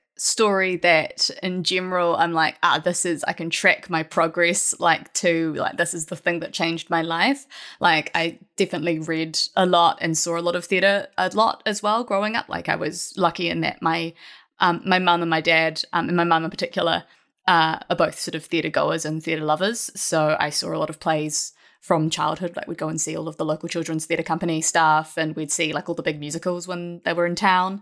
story 0.23 0.75
that 0.75 1.31
in 1.41 1.63
general 1.63 2.15
I'm 2.15 2.31
like, 2.31 2.55
ah, 2.61 2.77
this 2.77 3.07
is 3.07 3.23
I 3.23 3.33
can 3.33 3.49
track 3.49 3.89
my 3.89 4.03
progress 4.03 4.79
like 4.79 5.11
to 5.15 5.55
like 5.55 5.77
this 5.77 5.95
is 5.95 6.05
the 6.05 6.15
thing 6.15 6.41
that 6.41 6.53
changed 6.53 6.91
my 6.91 7.01
life. 7.01 7.47
Like 7.79 8.11
I 8.13 8.37
definitely 8.55 8.99
read 8.99 9.39
a 9.55 9.65
lot 9.65 9.97
and 9.99 10.15
saw 10.15 10.37
a 10.37 10.41
lot 10.41 10.55
of 10.55 10.65
theatre 10.65 11.07
a 11.17 11.31
lot 11.33 11.63
as 11.65 11.81
well 11.81 12.03
growing 12.03 12.35
up. 12.35 12.49
Like 12.49 12.69
I 12.69 12.75
was 12.75 13.15
lucky 13.17 13.49
in 13.49 13.61
that 13.61 13.81
my 13.81 14.13
um 14.59 14.83
my 14.85 14.99
mum 14.99 15.21
and 15.21 15.29
my 15.29 15.41
dad, 15.41 15.81
um 15.91 16.07
and 16.07 16.15
my 16.15 16.23
mum 16.23 16.43
in 16.43 16.51
particular, 16.51 17.03
uh, 17.47 17.79
are 17.89 17.95
both 17.95 18.19
sort 18.19 18.35
of 18.35 18.45
theatre 18.45 18.69
goers 18.69 19.05
and 19.05 19.23
theatre 19.23 19.43
lovers. 19.43 19.89
So 19.95 20.37
I 20.39 20.51
saw 20.51 20.71
a 20.71 20.77
lot 20.77 20.91
of 20.91 20.99
plays 20.99 21.53
from 21.79 22.11
childhood. 22.11 22.55
Like 22.55 22.67
we'd 22.67 22.77
go 22.77 22.89
and 22.89 23.01
see 23.01 23.17
all 23.17 23.27
of 23.27 23.37
the 23.37 23.45
local 23.45 23.67
children's 23.67 24.05
theatre 24.05 24.21
company 24.21 24.61
stuff, 24.61 25.17
and 25.17 25.35
we'd 25.35 25.51
see 25.51 25.73
like 25.73 25.89
all 25.89 25.95
the 25.95 26.03
big 26.03 26.19
musicals 26.19 26.67
when 26.67 27.01
they 27.05 27.13
were 27.13 27.25
in 27.25 27.33
town. 27.33 27.81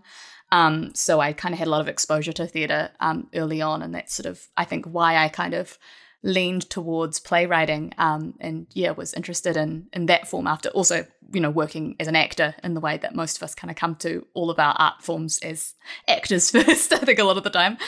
Um, 0.52 0.94
so 0.94 1.20
I 1.20 1.32
kind 1.32 1.52
of 1.52 1.58
had 1.58 1.68
a 1.68 1.70
lot 1.70 1.80
of 1.80 1.88
exposure 1.88 2.32
to 2.32 2.46
theatre 2.46 2.90
um, 3.00 3.28
early 3.34 3.62
on, 3.62 3.82
and 3.82 3.94
that's 3.94 4.14
sort 4.14 4.26
of 4.26 4.48
I 4.56 4.64
think 4.64 4.86
why 4.86 5.16
I 5.16 5.28
kind 5.28 5.54
of 5.54 5.78
leaned 6.22 6.68
towards 6.68 7.18
playwriting 7.18 7.94
um, 7.96 8.34
and 8.40 8.66
yeah 8.74 8.90
was 8.90 9.14
interested 9.14 9.56
in 9.56 9.86
in 9.92 10.06
that 10.06 10.28
form 10.28 10.46
after 10.46 10.68
also 10.70 11.06
you 11.32 11.40
know 11.40 11.48
working 11.48 11.96
as 11.98 12.08
an 12.08 12.16
actor 12.16 12.54
in 12.62 12.74
the 12.74 12.80
way 12.80 12.98
that 12.98 13.14
most 13.14 13.38
of 13.38 13.42
us 13.42 13.54
kind 13.54 13.70
of 13.70 13.76
come 13.76 13.94
to 13.94 14.26
all 14.34 14.50
of 14.50 14.58
our 14.58 14.74
art 14.78 15.02
forms 15.02 15.38
as 15.38 15.74
actors 16.08 16.50
first 16.52 16.92
i 16.92 16.98
think 16.98 17.18
a 17.18 17.24
lot 17.24 17.38
of 17.38 17.44
the 17.44 17.50
time. 17.50 17.78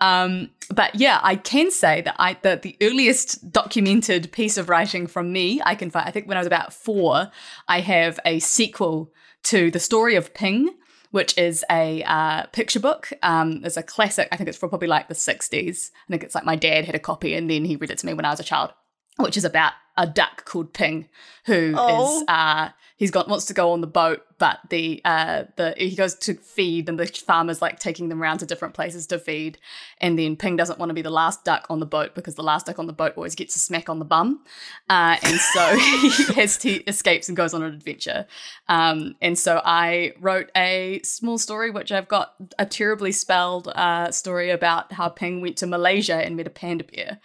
Um, 0.00 0.50
but 0.74 0.96
yeah 0.96 1.20
i 1.22 1.36
can 1.36 1.70
say 1.70 2.00
that 2.00 2.16
i 2.18 2.36
the, 2.42 2.58
the 2.60 2.76
earliest 2.82 3.52
documented 3.52 4.32
piece 4.32 4.56
of 4.56 4.68
writing 4.68 5.06
from 5.06 5.32
me 5.32 5.60
i 5.64 5.76
can 5.76 5.90
find 5.90 6.08
i 6.08 6.10
think 6.10 6.26
when 6.26 6.36
i 6.36 6.40
was 6.40 6.46
about 6.46 6.72
four 6.72 7.30
i 7.68 7.80
have 7.80 8.18
a 8.24 8.40
sequel 8.40 9.12
to 9.44 9.70
the 9.70 9.78
story 9.78 10.16
of 10.16 10.34
ping 10.34 10.74
which 11.16 11.36
is 11.38 11.64
a 11.70 12.02
uh, 12.02 12.44
picture 12.52 12.78
book. 12.78 13.10
Um, 13.22 13.62
it's 13.64 13.78
a 13.78 13.82
classic. 13.82 14.28
I 14.30 14.36
think 14.36 14.50
it's 14.50 14.58
from 14.58 14.68
probably 14.68 14.86
like 14.86 15.08
the 15.08 15.14
60s. 15.14 15.90
I 16.06 16.12
think 16.12 16.22
it's 16.22 16.34
like 16.34 16.44
my 16.44 16.56
dad 16.56 16.84
had 16.84 16.94
a 16.94 16.98
copy 16.98 17.32
and 17.32 17.50
then 17.50 17.64
he 17.64 17.76
read 17.76 17.90
it 17.90 17.96
to 18.00 18.06
me 18.06 18.12
when 18.12 18.26
I 18.26 18.30
was 18.30 18.38
a 18.38 18.44
child, 18.44 18.72
which 19.16 19.38
is 19.38 19.44
about 19.46 19.72
a 19.96 20.06
duck 20.06 20.44
called 20.44 20.74
Ping 20.74 21.08
who 21.46 21.70
is 21.70 21.74
Oh. 21.74 22.24
uh, 22.28 22.68
he's 22.98 23.10
got 23.10 23.28
wants 23.28 23.46
to 23.46 23.54
go 23.54 23.72
on 23.72 23.80
the 23.80 23.86
boat, 23.86 24.25
but 24.38 24.58
the 24.70 25.00
uh, 25.04 25.44
the 25.56 25.74
he 25.76 25.94
goes 25.94 26.14
to 26.14 26.34
feed 26.34 26.88
and 26.88 26.98
the 26.98 27.06
farmer's 27.06 27.62
like 27.62 27.78
taking 27.78 28.08
them 28.08 28.22
around 28.22 28.38
to 28.38 28.46
different 28.46 28.74
places 28.74 29.06
to 29.08 29.18
feed, 29.18 29.58
and 30.00 30.18
then 30.18 30.36
Ping 30.36 30.56
doesn't 30.56 30.78
want 30.78 30.90
to 30.90 30.94
be 30.94 31.02
the 31.02 31.10
last 31.10 31.44
duck 31.44 31.66
on 31.70 31.80
the 31.80 31.86
boat 31.86 32.14
because 32.14 32.34
the 32.34 32.42
last 32.42 32.66
duck 32.66 32.78
on 32.78 32.86
the 32.86 32.92
boat 32.92 33.12
always 33.16 33.34
gets 33.34 33.56
a 33.56 33.58
smack 33.58 33.88
on 33.88 33.98
the 33.98 34.04
bum, 34.04 34.44
uh, 34.90 35.16
and 35.22 35.40
so 35.40 35.76
he 35.78 36.34
has 36.34 36.62
he 36.62 36.76
escapes 36.86 37.28
and 37.28 37.36
goes 37.36 37.54
on 37.54 37.62
an 37.62 37.72
adventure. 37.72 38.26
Um, 38.68 39.16
and 39.20 39.38
so 39.38 39.62
I 39.64 40.12
wrote 40.20 40.50
a 40.56 41.00
small 41.02 41.38
story, 41.38 41.70
which 41.70 41.92
I've 41.92 42.08
got 42.08 42.34
a 42.58 42.66
terribly 42.66 43.12
spelled 43.12 43.68
uh, 43.68 44.10
story 44.10 44.50
about 44.50 44.92
how 44.92 45.08
Ping 45.08 45.40
went 45.40 45.56
to 45.58 45.66
Malaysia 45.66 46.16
and 46.16 46.36
met 46.36 46.46
a 46.46 46.50
panda 46.50 46.84
bear. 46.84 47.18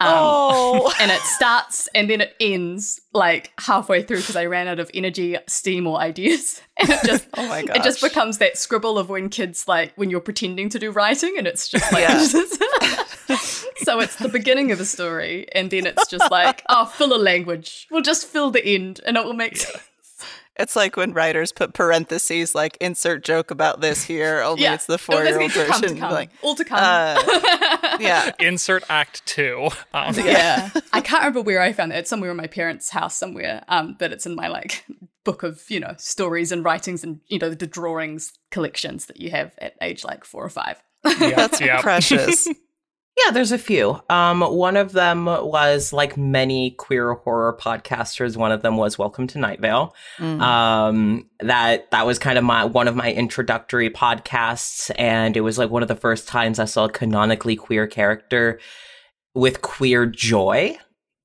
Um, 0.00 0.08
Oh. 0.08 0.92
and 1.00 1.10
it 1.10 1.20
starts 1.22 1.88
and 1.94 2.10
then 2.10 2.20
it 2.20 2.34
ends 2.40 3.00
like 3.16 3.52
halfway 3.58 4.02
through 4.02 4.18
because 4.18 4.36
I 4.36 4.46
ran 4.46 4.68
out 4.68 4.78
of 4.78 4.90
energy, 4.94 5.36
steam, 5.46 5.86
or 5.86 5.98
ideas. 5.98 6.60
And 6.78 6.90
it 6.90 7.04
just, 7.06 7.26
Oh 7.32 7.48
my 7.48 7.60
it 7.60 7.82
just 7.82 8.02
becomes 8.02 8.36
that 8.36 8.58
scribble 8.58 8.98
of 8.98 9.08
when 9.08 9.30
kids 9.30 9.66
like 9.66 9.94
when 9.96 10.10
you're 10.10 10.20
pretending 10.20 10.68
to 10.68 10.78
do 10.78 10.90
writing, 10.90 11.36
and 11.38 11.46
it's 11.46 11.68
just 11.68 11.90
like. 11.90 12.06
Yeah. 12.06 12.18
so 13.78 13.98
it's 14.00 14.16
the 14.16 14.28
beginning 14.30 14.72
of 14.72 14.80
a 14.80 14.84
story, 14.84 15.46
and 15.52 15.70
then 15.70 15.86
it's 15.86 16.06
just 16.06 16.30
like, 16.30 16.62
oh, 16.68 16.84
fill 16.84 17.14
a 17.14 17.18
language. 17.18 17.86
We'll 17.90 18.02
just 18.02 18.26
fill 18.26 18.50
the 18.50 18.62
end, 18.62 19.00
and 19.06 19.16
it 19.16 19.24
will 19.24 19.32
make 19.32 19.56
sense. 19.56 19.82
It's 20.58 20.74
like 20.76 20.96
when 20.96 21.12
writers 21.12 21.52
put 21.52 21.74
parentheses 21.74 22.54
like 22.54 22.76
insert 22.80 23.22
joke 23.24 23.50
about 23.50 23.80
this 23.80 24.04
here, 24.04 24.40
only 24.44 24.62
Yeah. 24.62 24.74
it's 24.74 24.86
the 24.86 24.98
four 24.98 25.16
this 25.22 25.28
year 25.30 25.34
old 25.34 25.42
needs 25.42 25.54
to 25.54 25.66
come, 25.66 25.80
version. 25.82 25.98
come. 25.98 26.12
Like, 26.12 26.30
all 26.42 26.54
to 26.54 26.64
come. 26.64 26.78
uh, 26.80 27.96
yeah. 28.00 28.30
Insert 28.40 28.84
Act 28.88 29.24
Two. 29.26 29.68
Um, 29.92 30.14
yeah. 30.16 30.70
I 30.92 31.00
can't 31.00 31.20
remember 31.22 31.42
where 31.42 31.60
I 31.60 31.72
found 31.72 31.92
it. 31.92 31.96
It's 31.96 32.10
somewhere 32.10 32.30
in 32.30 32.36
my 32.36 32.46
parents' 32.46 32.90
house 32.90 33.16
somewhere. 33.16 33.62
Um, 33.68 33.96
but 33.98 34.12
it's 34.12 34.26
in 34.26 34.34
my 34.34 34.48
like 34.48 34.84
book 35.24 35.42
of, 35.42 35.62
you 35.68 35.80
know, 35.80 35.94
stories 35.98 36.52
and 36.52 36.64
writings 36.64 37.02
and, 37.04 37.20
you 37.26 37.38
know, 37.38 37.50
the 37.50 37.66
drawings 37.66 38.32
collections 38.50 39.06
that 39.06 39.20
you 39.20 39.30
have 39.30 39.52
at 39.58 39.74
age 39.82 40.04
like 40.04 40.24
four 40.24 40.44
or 40.44 40.48
five. 40.50 40.82
yeah, 41.04 41.30
That's 41.36 41.60
yeah. 41.60 41.80
precious. 41.82 42.48
Yeah, 43.16 43.30
there's 43.32 43.52
a 43.52 43.58
few. 43.58 43.98
Um, 44.10 44.42
one 44.42 44.76
of 44.76 44.92
them 44.92 45.24
was 45.24 45.90
like 45.92 46.18
many 46.18 46.72
queer 46.72 47.14
horror 47.14 47.56
podcasters. 47.58 48.36
One 48.36 48.52
of 48.52 48.60
them 48.60 48.76
was 48.76 48.98
Welcome 48.98 49.26
to 49.28 49.38
Night 49.38 49.58
Vale. 49.58 49.94
Mm. 50.18 50.40
Um, 50.42 51.30
that 51.40 51.90
that 51.92 52.06
was 52.06 52.18
kind 52.18 52.36
of 52.36 52.44
my 52.44 52.66
one 52.66 52.88
of 52.88 52.94
my 52.94 53.10
introductory 53.10 53.88
podcasts, 53.88 54.90
and 54.98 55.34
it 55.34 55.40
was 55.40 55.56
like 55.56 55.70
one 55.70 55.80
of 55.80 55.88
the 55.88 55.96
first 55.96 56.28
times 56.28 56.58
I 56.58 56.66
saw 56.66 56.84
a 56.84 56.92
canonically 56.92 57.56
queer 57.56 57.86
character 57.86 58.60
with 59.34 59.62
queer 59.62 60.04
joy. 60.04 60.76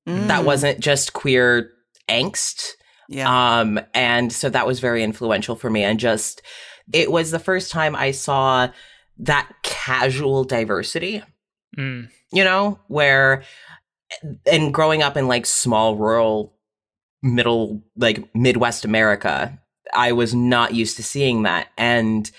Mm. 0.08 0.28
That 0.28 0.46
wasn't 0.46 0.80
just 0.80 1.12
queer 1.12 1.70
angst. 2.08 2.70
Yeah. 3.08 3.58
Um, 3.60 3.78
and 3.92 4.32
so 4.32 4.48
that 4.48 4.66
was 4.66 4.80
very 4.80 5.02
influential 5.02 5.56
for 5.56 5.68
me, 5.68 5.84
and 5.84 6.00
just 6.00 6.40
it 6.90 7.12
was 7.12 7.30
the 7.30 7.38
first 7.38 7.70
time 7.70 7.94
I 7.94 8.12
saw 8.12 8.70
that 9.18 9.52
casual 9.62 10.44
diversity 10.44 11.22
Mm. 11.78 12.10
You 12.32 12.44
know, 12.44 12.78
where 12.88 13.44
and 14.46 14.74
growing 14.74 15.02
up 15.02 15.16
in 15.16 15.28
like 15.28 15.46
small 15.46 15.96
rural 15.96 16.54
middle 17.22 17.82
like 17.96 18.34
Midwest 18.34 18.84
America, 18.84 19.58
I 19.94 20.12
was 20.12 20.34
not 20.34 20.74
used 20.74 20.96
to 20.96 21.02
seeing 21.02 21.42
that 21.42 21.68
and 21.76 22.30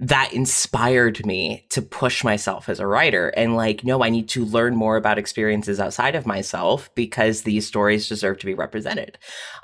that 0.00 0.32
inspired 0.32 1.26
me 1.26 1.66
to 1.70 1.82
push 1.82 2.22
myself 2.22 2.68
as 2.68 2.78
a 2.78 2.86
writer 2.86 3.30
and 3.30 3.56
like 3.56 3.82
no 3.82 4.04
I 4.04 4.10
need 4.10 4.28
to 4.30 4.44
learn 4.44 4.76
more 4.76 4.96
about 4.96 5.18
experiences 5.18 5.80
outside 5.80 6.14
of 6.14 6.24
myself 6.24 6.88
because 6.94 7.42
these 7.42 7.66
stories 7.66 8.08
deserve 8.08 8.38
to 8.38 8.46
be 8.46 8.54
represented. 8.54 9.18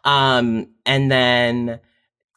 Um 0.05 0.69
and 0.87 1.11
then 1.11 1.79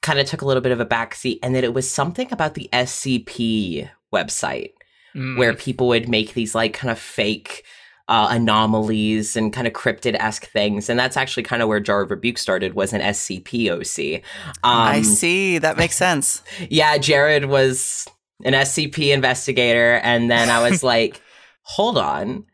kind 0.04 0.20
of 0.20 0.28
took 0.28 0.44
a 0.44 0.46
little 0.46 0.62
bit 0.62 0.72
of 0.72 0.80
a 0.80 0.86
backseat 0.86 1.40
and 1.42 1.56
then 1.56 1.64
it 1.64 1.74
was 1.74 1.90
something 1.90 2.32
about 2.32 2.54
the 2.54 2.70
SCP 2.72 3.90
website 4.14 4.74
mm. 5.16 5.38
where 5.38 5.54
people 5.54 5.88
would 5.88 6.10
make 6.10 6.34
these 6.34 6.56
like 6.56 6.74
kind 6.74 6.92
of 6.92 7.00
fake 7.00 7.64
uh, 8.08 8.28
anomalies 8.32 9.36
and 9.36 9.52
kind 9.52 9.68
of 9.68 9.74
cryptid 9.74 10.16
esque 10.16 10.46
things, 10.46 10.90
and 10.90 11.00
that's 11.00 11.18
actually 11.18 11.44
kind 11.44 11.62
of 11.62 11.68
where 11.68 11.80
Jar 11.80 12.02
of 12.02 12.12
Rebuke 12.12 12.38
started 12.38 12.74
was 12.74 12.94
an 12.94 13.02
SCP 13.02 13.70
OC. 13.70 14.24
Um, 14.64 14.78
I 14.78 15.02
see. 15.02 15.58
That 15.58 15.78
makes 15.78 15.96
sense. 15.96 16.42
yeah, 16.70 16.98
Jared 16.98 17.46
was 17.46 18.08
an 18.46 18.54
SCP 18.54 19.14
investigator, 19.14 20.00
and 20.04 20.32
then 20.32 20.50
I 20.50 20.70
was 20.70 20.84
like, 20.84 21.22
hold 21.64 21.98
on. 21.98 22.46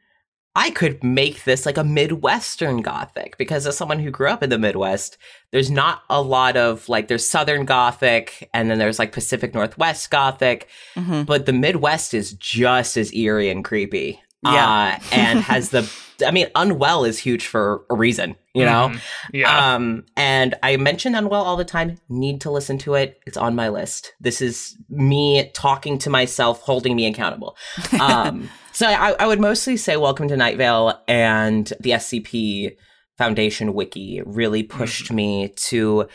I 0.55 0.69
could 0.69 1.03
make 1.03 1.45
this 1.45 1.65
like 1.65 1.77
a 1.77 1.83
Midwestern 1.83 2.81
Gothic 2.81 3.38
because 3.38 3.65
as 3.65 3.75
someone 3.75 4.00
who 4.00 4.12
grew 4.12 4.27
up 4.27 4.43
in 4.43 4.51
the 4.51 4.60
Midwest, 4.60 5.17
there's 5.51 5.72
not 5.72 6.03
a 6.12 6.22
lot 6.22 6.55
of 6.55 6.88
like 6.88 7.07
there's 7.07 7.27
Southern 7.27 7.65
Gothic 7.65 8.50
and 8.53 8.69
then 8.69 8.77
there's 8.77 9.00
like 9.00 9.13
Pacific 9.13 9.55
Northwest 9.55 10.12
Gothic, 10.12 10.69
mm-hmm. 10.95 11.24
but 11.24 11.48
the 11.48 11.53
Midwest 11.53 12.13
is 12.13 12.33
just 12.33 12.98
as 12.98 13.13
eerie 13.13 13.50
and 13.50 13.65
creepy. 13.65 14.22
Yeah. 14.44 15.00
Uh, 15.02 15.04
and 15.12 15.40
has 15.40 15.70
the, 15.70 15.90
I 16.26 16.32
mean, 16.32 16.48
Unwell 16.56 17.06
is 17.06 17.18
huge 17.18 17.48
for 17.48 17.84
a 17.90 17.96
reason, 17.96 18.36
you 18.54 18.66
know? 18.66 18.90
Mm, 18.92 19.02
yeah. 19.34 19.76
Um, 19.76 20.06
and 20.16 20.56
I 20.64 20.78
mention 20.78 21.16
Unwell 21.16 21.44
all 21.44 21.58
the 21.58 21.66
time. 21.66 21.98
Need 22.10 22.42
to 22.42 22.52
listen 22.52 22.78
to 22.80 22.96
it. 22.96 23.20
It's 23.26 23.38
on 23.38 23.56
my 23.56 23.70
list. 23.70 24.14
This 24.20 24.42
is 24.42 24.78
me 24.90 25.50
talking 25.54 25.98
to 26.00 26.10
myself, 26.10 26.62
holding 26.62 26.96
me 26.96 27.08
accountable. 27.08 27.58
Um, 28.00 28.50
so 28.72 28.88
I, 28.88 29.16
I 29.20 29.28
would 29.28 29.40
mostly 29.40 29.78
say 29.78 29.98
Welcome 29.98 30.28
to 30.28 30.38
Night 30.38 30.58
Vale 30.58 31.02
and 31.08 31.72
the 31.80 31.92
SCP 31.92 32.76
Foundation 33.18 33.74
wiki 33.74 34.22
really 34.26 34.64
pushed 34.64 35.06
mm-hmm. 35.06 35.16
me 35.16 35.48
to 35.50 36.08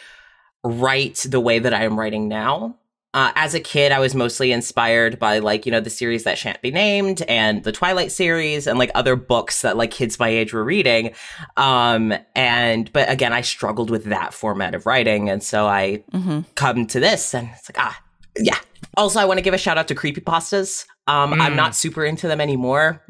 write 0.64 1.24
the 1.28 1.40
way 1.40 1.58
that 1.58 1.72
I 1.72 1.84
am 1.84 1.98
writing 1.98 2.28
now. 2.28 2.76
Uh, 3.14 3.32
as 3.36 3.54
a 3.54 3.60
kid, 3.60 3.90
I 3.90 4.00
was 4.00 4.14
mostly 4.14 4.52
inspired 4.52 5.18
by 5.18 5.38
like 5.38 5.64
you 5.64 5.72
know 5.72 5.80
the 5.80 5.90
series 5.90 6.24
that 6.24 6.36
shan't 6.36 6.60
be 6.60 6.70
named 6.70 7.22
and 7.22 7.64
the 7.64 7.72
Twilight 7.72 8.12
series 8.12 8.66
and 8.66 8.78
like 8.78 8.90
other 8.94 9.16
books 9.16 9.62
that 9.62 9.78
like 9.78 9.90
kids 9.90 10.18
my 10.18 10.28
age 10.28 10.52
were 10.52 10.64
reading. 10.64 11.12
Um, 11.56 12.12
and 12.34 12.92
but 12.92 13.10
again, 13.10 13.32
I 13.32 13.40
struggled 13.40 13.88
with 13.88 14.04
that 14.04 14.34
format 14.34 14.74
of 14.74 14.84
writing, 14.84 15.30
and 15.30 15.42
so 15.42 15.66
I 15.66 16.04
mm-hmm. 16.12 16.40
come 16.54 16.86
to 16.88 17.00
this, 17.00 17.34
and 17.34 17.48
it's 17.56 17.70
like 17.70 17.78
ah, 17.78 17.98
yeah. 18.38 18.58
Also, 18.96 19.20
I 19.20 19.24
want 19.24 19.38
to 19.38 19.42
give 19.42 19.54
a 19.54 19.58
shout 19.58 19.78
out 19.78 19.88
to 19.88 19.94
creepypastas. 19.94 20.84
Um, 21.06 21.32
mm. 21.32 21.40
I'm 21.40 21.56
not 21.56 21.74
super 21.74 22.04
into 22.04 22.28
them 22.28 22.40
anymore. 22.40 23.02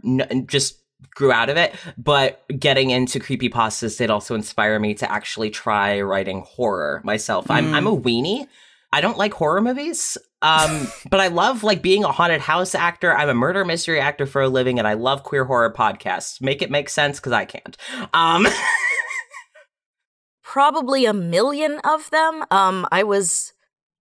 just 0.47 0.79
grew 1.15 1.33
out 1.33 1.51
of 1.51 1.57
it. 1.57 1.75
But 1.97 2.45
getting 2.59 2.91
into 2.91 3.19
creepypastas 3.19 3.99
did 3.99 4.11
also 4.11 4.35
inspire 4.35 4.79
me 4.79 4.95
to 4.95 5.11
actually 5.11 5.51
try 5.51 6.01
writing 6.01 6.45
horror 6.47 7.01
myself. 7.05 7.49
Mm. 7.49 7.55
I'm 7.55 7.75
I'm 7.75 7.87
a 7.87 7.97
weenie. 7.97 8.47
I 8.93 9.01
don't 9.01 9.19
like 9.19 9.35
horror 9.35 9.61
movies. 9.61 10.17
Um, 10.41 10.89
but 11.11 11.21
I 11.21 11.29
love 11.29 11.63
like 11.63 11.83
being 11.83 12.05
a 12.05 12.13
haunted 12.13 12.41
house 12.41 12.75
actor. 12.75 13.15
I'm 13.15 13.29
a 13.29 13.35
murder 13.35 13.65
mystery 13.65 14.01
actor 14.01 14.27
for 14.27 14.43
a 14.43 14.49
living, 14.49 14.79
and 14.79 14.89
I 14.89 14.95
love 14.95 15.23
queer 15.23 15.45
horror 15.45 15.73
podcasts. 15.73 16.41
Make 16.41 16.63
it 16.63 16.71
make 16.71 16.89
sense 16.89 17.19
because 17.19 17.33
I 17.33 17.45
can't. 17.45 17.77
Um, 18.13 18.47
Probably 20.43 21.05
a 21.05 21.13
million 21.13 21.79
of 21.85 22.09
them. 22.11 22.45
Um, 22.51 22.87
I 22.91 23.03
was 23.03 23.53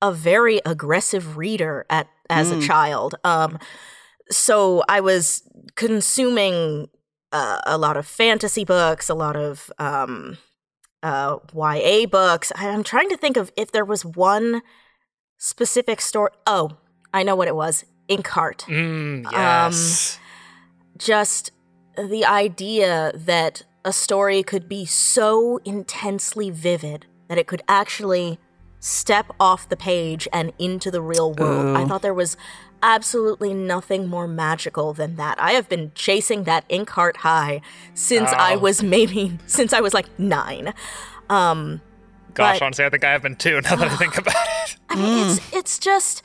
a 0.02 0.14
very 0.14 0.62
aggressive 0.66 1.38
reader 1.38 1.86
at 1.90 2.08
as 2.30 2.52
mm. 2.52 2.64
a 2.64 2.68
child. 2.68 3.16
Um, 3.24 3.60
so 4.30 4.84
I 4.88 5.00
was 5.02 5.42
consuming 5.76 6.88
uh, 7.32 7.60
a 7.66 7.78
lot 7.78 7.98
of 7.98 8.06
fantasy 8.06 8.64
books, 8.64 9.10
a 9.10 9.14
lot 9.14 9.36
of 9.36 9.72
um, 9.80 10.38
uh, 11.08 11.40
YA 11.56 12.06
books. 12.06 12.52
I'm 12.56 12.84
trying 12.84 13.10
to 13.10 13.18
think 13.18 13.38
of 13.38 13.52
if 13.56 13.72
there 13.72 13.86
was 13.86 14.04
one 14.04 14.62
specific 15.38 16.02
story. 16.02 16.32
Oh, 16.46 16.78
I 17.14 17.24
know 17.24 17.36
what 17.36 17.48
it 17.48 17.56
was. 17.56 17.86
Inkheart. 18.10 18.62
Mm, 18.66 19.26
um, 19.26 19.32
yes. 19.32 20.18
Um, 20.18 20.98
just 20.98 21.52
the 21.98 22.26
idea 22.26 23.12
that 23.16 23.64
a 23.86 23.94
story 23.94 24.44
could 24.44 24.68
be 24.68 24.86
so 24.86 25.60
intensely 25.64 26.50
vivid 26.50 27.06
that 27.30 27.38
it 27.38 27.48
could 27.48 27.62
actually 27.68 28.40
step 28.80 29.32
off 29.40 29.68
the 29.70 29.78
page 29.78 30.28
and 30.32 30.52
into 30.60 30.92
the 30.92 31.02
real 31.02 31.34
world. 31.34 31.76
I 31.76 31.86
thought 31.86 32.02
there 32.02 32.14
was 32.14 32.38
absolutely 32.84 33.54
nothing 33.54 34.08
more 34.08 34.28
magical 34.28 34.94
than 34.94 35.16
that. 35.16 35.42
I 35.42 35.54
have 35.54 35.70
been 35.70 35.92
chasing 35.96 36.44
that 36.44 36.68
Inkheart 36.70 37.18
high 37.18 37.62
since 37.94 38.30
oh. 38.32 38.38
I 38.38 38.56
was 38.56 38.84
maybe 38.84 39.38
since 39.48 39.74
I 39.74 39.82
was 39.82 39.94
like 39.94 40.08
nine. 40.20 40.74
Um, 41.30 41.82
Gosh, 42.34 42.60
but, 42.60 42.66
honestly, 42.66 42.86
I 42.86 42.90
think 42.90 43.04
I 43.04 43.12
have 43.12 43.24
been 43.24 43.36
too. 43.36 43.62
Now 43.62 43.76
that 43.76 43.92
I 43.92 43.96
think 43.96 44.18
about 44.18 44.36
it, 44.36 44.78
I 44.90 44.96
mean, 44.96 45.26
mm. 45.26 45.32
it's 45.32 45.54
it's 45.54 45.80
just 45.80 46.22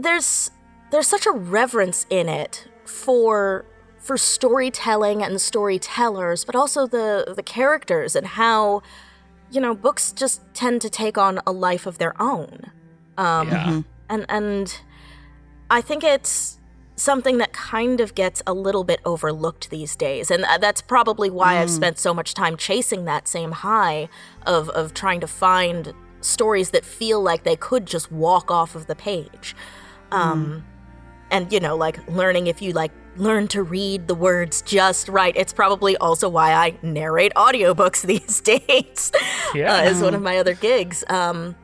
there's 0.00 0.50
there's 0.90 1.06
such 1.06 1.26
a 1.26 1.32
reverence 1.32 2.06
in 2.10 2.28
it 2.28 2.68
for 2.84 3.64
for 3.98 4.16
storytelling 4.16 5.22
and 5.22 5.40
storytellers, 5.40 6.44
but 6.44 6.54
also 6.54 6.86
the 6.86 7.32
the 7.34 7.42
characters 7.42 8.14
and 8.16 8.26
how 8.26 8.82
you 9.50 9.60
know 9.60 9.74
books 9.74 10.12
just 10.12 10.42
tend 10.54 10.80
to 10.82 10.90
take 10.90 11.18
on 11.18 11.40
a 11.46 11.52
life 11.52 11.86
of 11.86 11.98
their 11.98 12.20
own. 12.20 12.70
Um, 13.16 13.48
yeah. 13.48 13.64
Mm-hmm. 13.64 13.80
And 14.10 14.26
and 14.28 14.80
I 15.70 15.80
think 15.80 16.02
it's 16.02 16.58
something 16.96 17.38
that 17.38 17.52
kind 17.52 18.00
of 18.00 18.14
gets 18.14 18.42
a 18.46 18.52
little 18.52 18.84
bit 18.84 19.00
overlooked 19.04 19.70
these 19.70 19.94
days. 19.94 20.30
And 20.30 20.44
uh, 20.44 20.58
that's 20.58 20.80
probably 20.80 21.30
why 21.30 21.54
mm. 21.54 21.58
I've 21.58 21.70
spent 21.70 21.98
so 21.98 22.12
much 22.12 22.34
time 22.34 22.56
chasing 22.56 23.04
that 23.04 23.28
same 23.28 23.52
high 23.52 24.08
of, 24.46 24.68
of 24.70 24.94
trying 24.94 25.20
to 25.20 25.26
find 25.26 25.94
stories 26.20 26.70
that 26.70 26.84
feel 26.84 27.22
like 27.22 27.44
they 27.44 27.56
could 27.56 27.86
just 27.86 28.10
walk 28.10 28.50
off 28.50 28.74
of 28.74 28.86
the 28.86 28.96
page. 28.96 29.54
Um, 30.10 30.46
mm. 30.46 30.62
And, 31.30 31.52
you 31.52 31.60
know, 31.60 31.76
like 31.76 32.06
learning 32.08 32.48
if 32.48 32.60
you 32.60 32.72
like 32.72 32.90
learn 33.16 33.48
to 33.48 33.62
read 33.62 34.08
the 34.08 34.14
words 34.14 34.62
just 34.62 35.08
right. 35.08 35.36
It's 35.36 35.52
probably 35.52 35.96
also 35.98 36.28
why 36.28 36.52
I 36.52 36.78
narrate 36.82 37.32
audiobooks 37.34 38.02
these 38.06 38.40
days. 38.40 39.12
Yeah. 39.54 39.76
Uh, 39.76 39.82
is 39.84 40.02
one 40.02 40.14
of 40.14 40.22
my 40.22 40.38
other 40.38 40.54
gigs. 40.54 41.04
Um, 41.08 41.54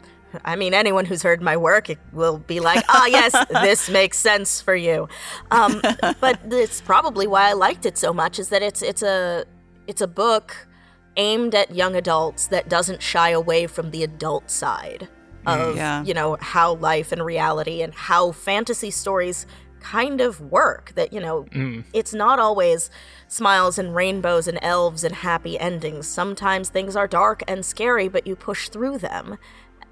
I 0.45 0.57
mean, 0.57 0.75
anyone 0.75 1.05
who's 1.05 1.23
heard 1.23 1.43
my 1.43 1.57
work 1.57 1.89
will 2.13 2.39
be 2.39 2.61
like, 2.61 2.85
ah, 2.89 3.07
yes, 3.09 3.35
this 3.63 3.89
makes 3.89 4.19
sense 4.19 4.61
for 4.61 4.75
you. 4.75 5.09
Um, 5.51 5.81
but 6.21 6.41
it's 6.51 6.81
probably 6.81 7.27
why 7.27 7.49
I 7.49 7.53
liked 7.53 7.87
it 7.87 7.99
so 7.99 8.13
much 8.13 8.39
is 8.39 8.49
that 8.49 8.63
it's 8.63 8.83
it's 8.83 9.03
a 9.03 9.45
it's 9.87 10.01
a 10.01 10.09
book 10.09 10.67
aimed 11.17 11.55
at 11.55 11.75
young 11.75 11.95
adults 11.97 12.49
that 12.49 12.69
doesn't 12.69 13.03
shy 13.03 13.31
away 13.31 13.67
from 13.67 13.91
the 13.91 14.03
adult 14.03 14.51
side 14.51 15.09
mm, 15.47 15.71
of 15.71 15.77
yeah. 15.77 16.03
you 16.05 16.15
know 16.15 16.37
how 16.41 16.75
life 16.75 17.13
and 17.13 17.25
reality 17.25 17.83
and 17.83 17.95
how 17.95 18.33
fantasy 18.33 18.91
stories 18.91 19.47
kind 19.81 20.21
of 20.21 20.41
work 20.41 20.93
that 20.95 21.13
you 21.13 21.21
know 21.21 21.45
mm. 21.53 21.85
it's 21.93 22.15
not 22.15 22.39
always 22.39 22.91
smiles 23.29 23.79
and 23.79 23.95
rainbows 23.95 24.49
and 24.49 24.59
elves 24.63 25.05
and 25.05 25.15
happy 25.17 25.59
endings 25.59 26.09
sometimes 26.09 26.71
things 26.71 26.97
are 26.97 27.07
dark 27.07 27.43
and 27.47 27.65
scary 27.65 28.09
but 28.09 28.27
you 28.27 28.35
push 28.35 28.71
through 28.71 28.97
them 28.97 29.37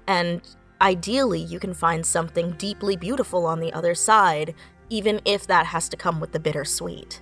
and 0.07 0.41
ideally, 0.81 1.39
you 1.39 1.59
can 1.59 1.73
find 1.73 2.05
something 2.05 2.51
deeply 2.53 2.95
beautiful 2.95 3.45
on 3.45 3.59
the 3.59 3.71
other 3.73 3.95
side, 3.95 4.53
even 4.89 5.21
if 5.25 5.47
that 5.47 5.65
has 5.67 5.89
to 5.89 5.97
come 5.97 6.19
with 6.19 6.31
the 6.31 6.39
bittersweet. 6.39 7.21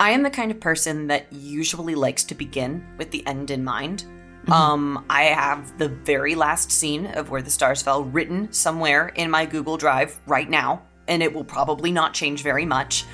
I 0.00 0.10
am 0.10 0.22
the 0.22 0.30
kind 0.30 0.50
of 0.50 0.58
person 0.60 1.06
that 1.06 1.32
usually 1.32 1.94
likes 1.94 2.24
to 2.24 2.34
begin 2.34 2.84
with 2.98 3.10
the 3.10 3.24
end 3.26 3.50
in 3.50 3.62
mind. 3.62 4.04
Mm-hmm. 4.42 4.52
Um, 4.52 5.04
I 5.08 5.22
have 5.24 5.78
the 5.78 5.88
very 5.88 6.34
last 6.34 6.72
scene 6.72 7.06
of 7.06 7.30
Where 7.30 7.42
the 7.42 7.50
Stars 7.50 7.80
Fell 7.80 8.04
written 8.04 8.52
somewhere 8.52 9.08
in 9.14 9.30
my 9.30 9.46
Google 9.46 9.76
Drive 9.76 10.18
right 10.26 10.50
now, 10.50 10.82
and 11.06 11.22
it 11.22 11.32
will 11.32 11.44
probably 11.44 11.92
not 11.92 12.12
change 12.12 12.42
very 12.42 12.66
much. 12.66 13.04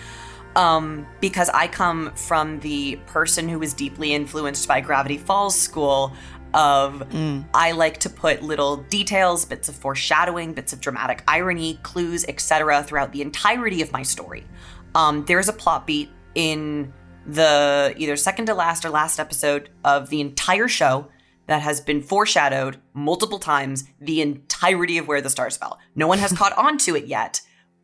um, 0.56 1.06
because 1.20 1.48
I 1.50 1.68
come 1.68 2.12
from 2.14 2.60
the 2.60 2.96
person 3.06 3.48
who 3.48 3.58
was 3.58 3.72
deeply 3.72 4.14
influenced 4.14 4.66
by 4.66 4.80
Gravity 4.80 5.18
Falls 5.18 5.58
school 5.58 6.12
of 6.54 7.00
mm. 7.10 7.44
I 7.54 7.72
like 7.72 7.98
to 8.00 8.10
put 8.10 8.42
little 8.42 8.76
details, 8.76 9.44
bits 9.44 9.68
of 9.68 9.74
foreshadowing, 9.74 10.54
bits 10.54 10.72
of 10.72 10.80
dramatic 10.80 11.22
irony, 11.28 11.78
clues, 11.82 12.24
etc. 12.26 12.82
throughout 12.82 13.12
the 13.12 13.22
entirety 13.22 13.82
of 13.82 13.92
my 13.92 14.02
story. 14.02 14.46
Um, 14.94 15.24
there's 15.26 15.48
a 15.48 15.52
plot 15.52 15.86
beat 15.86 16.10
in 16.34 16.92
the 17.26 17.94
either 17.96 18.16
second 18.16 18.46
to 18.46 18.54
last 18.54 18.84
or 18.84 18.90
last 18.90 19.20
episode 19.20 19.70
of 19.84 20.10
the 20.10 20.20
entire 20.20 20.68
show 20.68 21.08
that 21.46 21.62
has 21.62 21.80
been 21.80 22.02
foreshadowed 22.02 22.80
multiple 22.94 23.38
times 23.38 23.84
the 24.00 24.20
entirety 24.20 24.98
of 24.98 25.08
where 25.08 25.20
the 25.20 25.30
stars 25.30 25.56
fell. 25.56 25.78
No 25.94 26.06
one 26.06 26.18
has 26.18 26.32
caught 26.36 26.56
on 26.56 26.78
to 26.78 26.96
it 26.96 27.06
yet, 27.06 27.40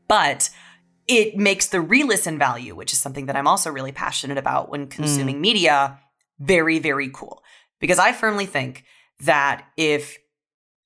but 0.08 0.50
it 1.08 1.36
makes 1.36 1.66
the 1.66 1.80
re-listen 1.80 2.38
value, 2.38 2.74
which 2.74 2.92
is 2.92 3.00
something 3.00 3.26
that 3.26 3.36
I'm 3.36 3.46
also 3.46 3.70
really 3.70 3.92
passionate 3.92 4.38
about 4.38 4.70
when 4.70 4.86
consuming 4.86 5.36
mm. 5.36 5.40
media, 5.40 6.00
very, 6.38 6.78
very 6.78 7.08
cool. 7.08 7.42
Because 7.80 7.98
I 7.98 8.12
firmly 8.12 8.46
think 8.46 8.84
that 9.20 9.66
if 9.76 10.18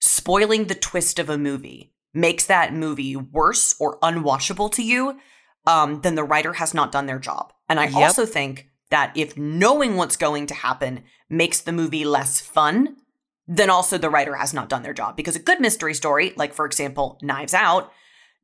spoiling 0.01 0.65
the 0.65 0.75
twist 0.75 1.19
of 1.19 1.29
a 1.29 1.39
movie 1.39 1.93
makes 2.13 2.47
that 2.47 2.75
movie 2.75 3.17
worse 3.17 3.75
or 3.79 3.99
unwatchable 4.01 4.73
to 4.73 4.83
you, 4.83 5.19
um, 5.67 6.01
then 6.01 6.15
the 6.15 6.25
writer 6.25 6.55
has 6.55 6.75
not 6.75 6.93
done 6.93 7.07
their 7.07 7.19
job. 7.19 7.53
And 7.69 7.79
I 7.79 7.85
yep. 7.85 7.95
also 7.95 8.27
think 8.27 8.69
that 8.91 9.13
if 9.15 9.37
knowing 9.37 9.97
what's 9.97 10.17
going 10.17 10.47
to 10.47 10.55
happen 10.55 11.05
makes 11.29 11.61
the 11.61 11.73
movie 11.73 12.05
less 12.05 12.41
fun, 12.41 12.97
then 13.47 13.71
also 13.71 13.99
the 13.99 14.11
writer 14.11 14.35
has 14.37 14.53
not 14.53 14.69
done 14.69 14.83
their 14.83 14.95
job. 14.95 15.17
Because 15.17 15.37
a 15.37 15.41
good 15.41 15.61
mystery 15.61 15.95
story, 15.95 16.33
like 16.37 16.53
for 16.53 16.67
example, 16.67 17.19
Knives 17.23 17.55
Out, 17.55 17.93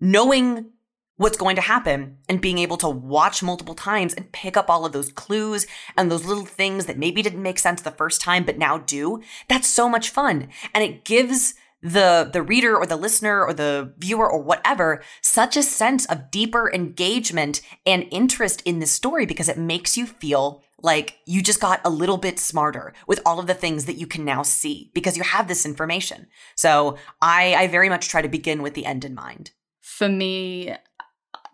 knowing 0.01 0.71
what's 1.17 1.39
going 1.39 1.57
to 1.57 1.63
happen 1.63 2.19
and 2.29 2.41
being 2.41 2.59
able 2.59 2.77
to 2.77 2.89
watch 2.89 3.43
multiple 3.43 3.75
times 3.75 4.15
and 4.15 4.33
pick 4.33 4.57
up 4.57 4.69
all 4.69 4.85
of 4.85 4.93
those 4.93 5.13
clues 5.13 5.67
and 5.97 6.11
those 6.11 6.25
little 6.25 6.45
things 6.45 6.87
that 6.87 6.99
maybe 6.99 7.23
didn't 7.23 7.43
make 7.43 7.59
sense 7.59 7.83
the 7.83 7.91
first 7.91 8.21
time 8.21 8.45
but 8.45 8.59
now 8.59 8.79
do 8.79 9.21
that's 9.49 9.69
so 9.69 9.89
much 9.89 10.11
fun 10.11 10.49
and 10.75 10.85
it 10.85 11.05
gives 11.05 11.55
the 11.83 12.29
the 12.33 12.43
reader 12.43 12.77
or 12.77 12.87
the 12.87 12.97
listener 12.97 13.45
or 13.45 13.53
the 13.53 13.93
viewer 13.99 14.31
or 14.31 14.43
whatever 14.43 15.03
such 15.21 15.57
a 15.57 15.63
sense 15.63 16.07
of 16.07 16.31
deeper 16.31 16.71
engagement 16.73 17.61
and 17.85 18.07
interest 18.11 18.63
in 18.65 18.79
the 18.79 18.87
story 18.87 19.27
because 19.27 19.49
it 19.49 19.59
makes 19.59 19.97
you 19.97 20.07
feel 20.07 20.63
like 20.83 21.19
you 21.27 21.43
just 21.43 21.61
got 21.61 21.81
a 21.85 21.91
little 21.91 22.17
bit 22.17 22.39
smarter 22.39 22.93
with 23.07 23.21
all 23.25 23.39
of 23.39 23.47
the 23.47 23.55
things 23.55 23.87
that 23.87 23.97
you 23.97 24.07
can 24.07 24.25
now 24.25 24.43
see 24.43 24.91
because 24.95 25.17
you 25.17 25.23
have 25.23 25.49
this 25.49 25.65
information. 25.65 26.27
So 26.55 26.97
I 27.21 27.55
I 27.55 27.67
very 27.67 27.89
much 27.89 28.09
try 28.09 28.23
to 28.23 28.29
begin 28.29 28.63
with 28.63 28.75
the 28.75 28.87
end 28.87 29.05
in 29.05 29.15
mind. 29.15 29.53
For 29.81 30.09
me, 30.09 30.75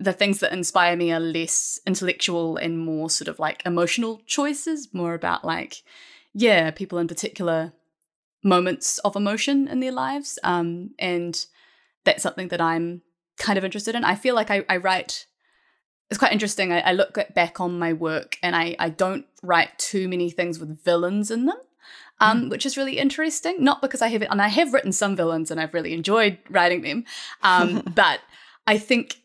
the 0.02 0.12
things 0.12 0.40
that 0.40 0.52
inspire 0.52 0.96
me 0.96 1.12
are 1.12 1.20
less 1.20 1.78
intellectual 1.86 2.56
and 2.56 2.78
more 2.78 3.08
sort 3.08 3.28
of 3.28 3.38
like 3.38 3.62
emotional 3.64 4.20
choices, 4.26 4.88
more 4.92 5.14
about 5.14 5.44
like, 5.44 5.82
yeah, 6.34 6.70
people 6.70 6.98
in 6.98 7.06
particular 7.08 7.72
moments 8.42 8.98
of 8.98 9.14
emotion 9.14 9.68
in 9.68 9.80
their 9.80 9.92
lives. 9.92 10.38
Um, 10.42 10.90
and 10.98 11.46
that's 12.04 12.22
something 12.22 12.48
that 12.48 12.60
I'm 12.60 13.02
kind 13.38 13.58
of 13.58 13.64
interested 13.64 13.94
in. 13.94 14.04
I 14.04 14.16
feel 14.16 14.34
like 14.34 14.50
I, 14.50 14.64
I 14.68 14.78
write, 14.78 15.26
it's 16.10 16.18
quite 16.18 16.32
interesting. 16.32 16.72
I, 16.72 16.80
I 16.80 16.92
look 16.92 17.16
back 17.34 17.60
on 17.60 17.78
my 17.78 17.92
work 17.92 18.36
and 18.42 18.56
I, 18.56 18.74
I 18.78 18.88
don't 18.88 19.26
write 19.42 19.78
too 19.78 20.08
many 20.08 20.30
things 20.30 20.58
with 20.58 20.82
villains 20.82 21.30
in 21.30 21.46
them. 21.46 21.58
Um, 22.20 22.44
mm. 22.44 22.50
which 22.50 22.66
is 22.66 22.76
really 22.76 22.98
interesting. 22.98 23.64
Not 23.64 23.80
because 23.80 24.00
I 24.00 24.08
have, 24.08 24.22
and 24.22 24.40
I 24.40 24.46
have 24.46 24.72
written 24.72 24.92
some 24.92 25.16
villains 25.16 25.50
and 25.50 25.58
I've 25.58 25.74
really 25.74 25.92
enjoyed 25.92 26.38
writing 26.50 26.82
them, 26.82 27.04
um, 27.42 27.82
but 27.96 28.20
I 28.64 28.78
think 28.78 29.21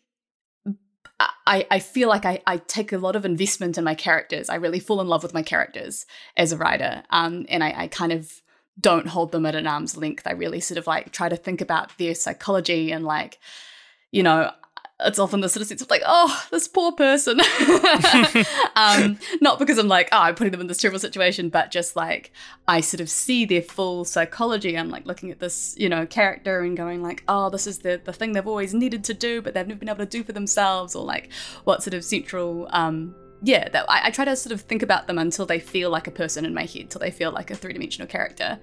I, 1.19 1.65
I 1.71 1.79
feel 1.79 2.09
like 2.09 2.25
I, 2.25 2.41
I 2.45 2.57
take 2.57 2.93
a 2.93 2.97
lot 2.97 3.15
of 3.15 3.25
investment 3.25 3.77
in 3.77 3.83
my 3.83 3.95
characters. 3.95 4.49
I 4.49 4.55
really 4.55 4.79
fall 4.79 5.01
in 5.01 5.07
love 5.07 5.23
with 5.23 5.33
my 5.33 5.41
characters 5.41 6.05
as 6.35 6.51
a 6.51 6.57
writer. 6.57 7.03
Um, 7.09 7.45
and 7.49 7.63
I, 7.63 7.73
I 7.75 7.87
kind 7.87 8.11
of 8.11 8.41
don't 8.79 9.07
hold 9.07 9.31
them 9.31 9.45
at 9.45 9.55
an 9.55 9.65
arm's 9.65 9.97
length. 9.97 10.27
I 10.27 10.33
really 10.33 10.59
sort 10.59 10.77
of 10.77 10.85
like 10.85 11.11
try 11.11 11.29
to 11.29 11.35
think 11.35 11.61
about 11.61 11.97
their 11.97 12.13
psychology 12.13 12.91
and 12.91 13.03
like, 13.03 13.39
you 14.11 14.21
know, 14.21 14.51
it's 14.99 15.19
often 15.19 15.41
the 15.41 15.49
sort 15.49 15.61
of 15.61 15.67
sense 15.67 15.81
of 15.81 15.89
like, 15.91 16.01
oh, 16.05 16.45
this 16.49 16.67
poor 16.67 16.91
person. 16.91 17.39
um, 18.75 19.19
not 19.41 19.59
because 19.59 19.77
I'm 19.77 19.87
like, 19.87 20.09
oh, 20.11 20.19
I'm 20.19 20.35
putting 20.35 20.51
them 20.51 20.61
in 20.61 20.67
this 20.67 20.79
terrible 20.79 20.99
situation, 20.99 21.49
but 21.49 21.69
just 21.69 21.95
like 21.95 22.31
I 22.67 22.81
sort 22.81 23.01
of 23.01 23.09
see 23.09 23.45
their 23.45 23.61
full 23.61 24.05
psychology. 24.05 24.77
I'm 24.77 24.89
like 24.89 25.05
looking 25.05 25.29
at 25.29 25.39
this, 25.39 25.75
you 25.77 25.87
know, 25.87 26.07
character 26.07 26.61
and 26.61 26.75
going 26.75 27.03
like, 27.03 27.23
oh, 27.27 27.49
this 27.49 27.67
is 27.67 27.79
the 27.79 28.01
the 28.03 28.13
thing 28.13 28.31
they've 28.33 28.47
always 28.47 28.73
needed 28.73 29.03
to 29.05 29.13
do, 29.13 29.41
but 29.41 29.53
they've 29.53 29.67
never 29.67 29.79
been 29.79 29.89
able 29.89 29.99
to 29.99 30.05
do 30.05 30.23
for 30.23 30.31
themselves, 30.31 30.95
or 30.95 31.05
like 31.05 31.31
what 31.63 31.83
sort 31.83 31.93
of 31.93 32.03
central 32.03 32.67
um 32.71 33.13
yeah, 33.43 33.69
that 33.69 33.85
I, 33.87 34.07
I 34.07 34.09
try 34.09 34.25
to 34.25 34.35
sort 34.35 34.51
of 34.51 34.61
think 34.61 34.81
about 34.81 35.05
them 35.05 35.19
until 35.19 35.45
they 35.45 35.59
feel 35.59 35.91
like 35.91 36.07
a 36.07 36.11
person 36.11 36.43
in 36.43 36.55
my 36.55 36.65
head, 36.65 36.89
till 36.89 36.99
they 36.99 37.11
feel 37.11 37.31
like 37.31 37.51
a 37.51 37.55
three 37.55 37.73
dimensional 37.73 38.07
character 38.07 38.59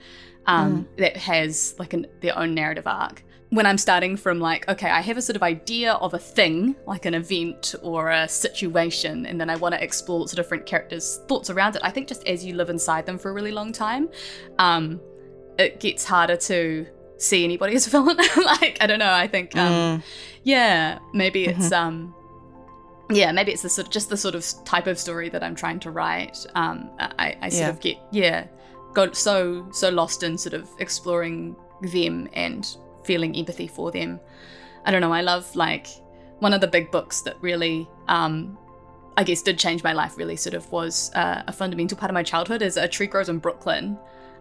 um, 0.47 0.85
mm. 0.85 0.97
that 0.99 1.17
has 1.17 1.77
like 1.79 1.93
an, 1.93 2.07
their 2.21 2.37
own 2.37 2.55
narrative 2.55 2.87
arc 2.87 3.23
when 3.55 3.67
I'm 3.67 3.79
starting 3.79 4.17
from 4.17 4.41
like, 4.41 4.69
okay, 4.69 4.91
I 4.91 5.01
have 5.01 5.17
a 5.17 5.23
sort 5.23 5.37
of 5.37 5.43
idea 5.43 5.93
of 5.95 6.13
a 6.13 6.19
thing, 6.19 6.75
like 6.87 7.07
an 7.07 7.15
event 7.15 7.75
or 7.83 8.11
a 8.11 8.29
situation, 8.29 9.27
and 9.27 9.41
then 9.41 9.49
I 9.49 9.55
want 9.55 9.75
to 9.75 9.83
explore 9.83 10.19
lots 10.19 10.33
of 10.33 10.37
different 10.37 10.67
characters' 10.67 11.21
thoughts 11.29 11.51
around 11.51 11.77
it. 11.77 11.83
I 11.85 11.91
think 11.91 12.09
just 12.09 12.27
as 12.27 12.45
you 12.45 12.55
live 12.55 12.69
inside 12.69 13.07
them 13.07 13.17
for 13.17 13.31
a 13.31 13.33
really 13.33 13.53
long 13.53 13.71
time, 13.73 14.09
um, 14.59 15.01
it 15.57 15.79
gets 15.79 16.05
harder 16.05 16.37
to 16.37 16.85
see 17.19 17.45
anybody 17.45 17.77
as 17.77 17.87
a 17.87 17.91
villain. 17.91 18.17
like, 18.37 18.77
I 18.81 18.89
don't 18.89 18.99
know. 18.99 19.13
I 19.13 19.29
think, 19.29 19.57
um, 19.57 20.01
mm. 20.01 20.03
yeah, 20.43 20.99
maybe 21.13 21.47
it's, 21.47 21.67
mm-hmm. 21.67 21.75
um, 21.75 22.15
yeah, 23.11 23.31
maybe 23.31 23.53
it's 23.53 23.63
the 23.63 23.69
sort 23.69 23.87
of, 23.87 23.93
just 23.93 24.09
the 24.09 24.17
sort 24.17 24.35
of 24.35 24.45
type 24.65 24.89
of 24.89 24.99
story 24.99 25.29
that 25.29 25.45
I'm 25.45 25.55
trying 25.55 25.79
to 25.81 25.93
write. 25.93 26.45
Um, 26.57 26.91
I, 26.99 27.37
I 27.41 27.49
sort 27.51 27.61
yeah. 27.61 27.69
of 27.69 27.81
get, 27.81 27.97
yeah, 28.11 28.47
got 28.95 29.15
so 29.17 29.69
so 29.71 29.91
lost 29.91 30.23
in 30.25 30.39
sort 30.39 30.55
of 30.55 30.69
exploring 30.79 31.55
them 31.83 32.29
and 32.33 32.77
feeling 33.05 33.37
empathy 33.37 33.67
for 33.67 33.91
them. 33.91 34.21
I 34.85 34.91
don't 34.91 35.01
know, 35.01 35.13
I 35.13 35.23
love 35.23 35.55
like 35.57 35.89
one 36.41 36.53
of 36.53 36.61
the 36.61 36.67
big 36.67 36.91
books 36.91 37.23
that 37.23 37.37
really 37.41 37.89
um 38.09 38.59
I 39.17 39.25
guess 39.25 39.43
did 39.43 39.59
change 39.59 39.83
my 39.83 39.93
life 39.93 40.17
really 40.17 40.37
sort 40.37 40.55
of 40.55 40.71
was 40.73 41.13
uh, 41.15 41.43
a 41.47 41.53
fundamental 41.53 41.97
part 41.97 42.11
of 42.11 42.15
my 42.15 42.23
childhood 42.23 42.63
is 42.63 42.77
A 42.77 42.89
Tree 42.89 43.07
Grows 43.07 43.29
in 43.29 43.39
Brooklyn. 43.39 43.99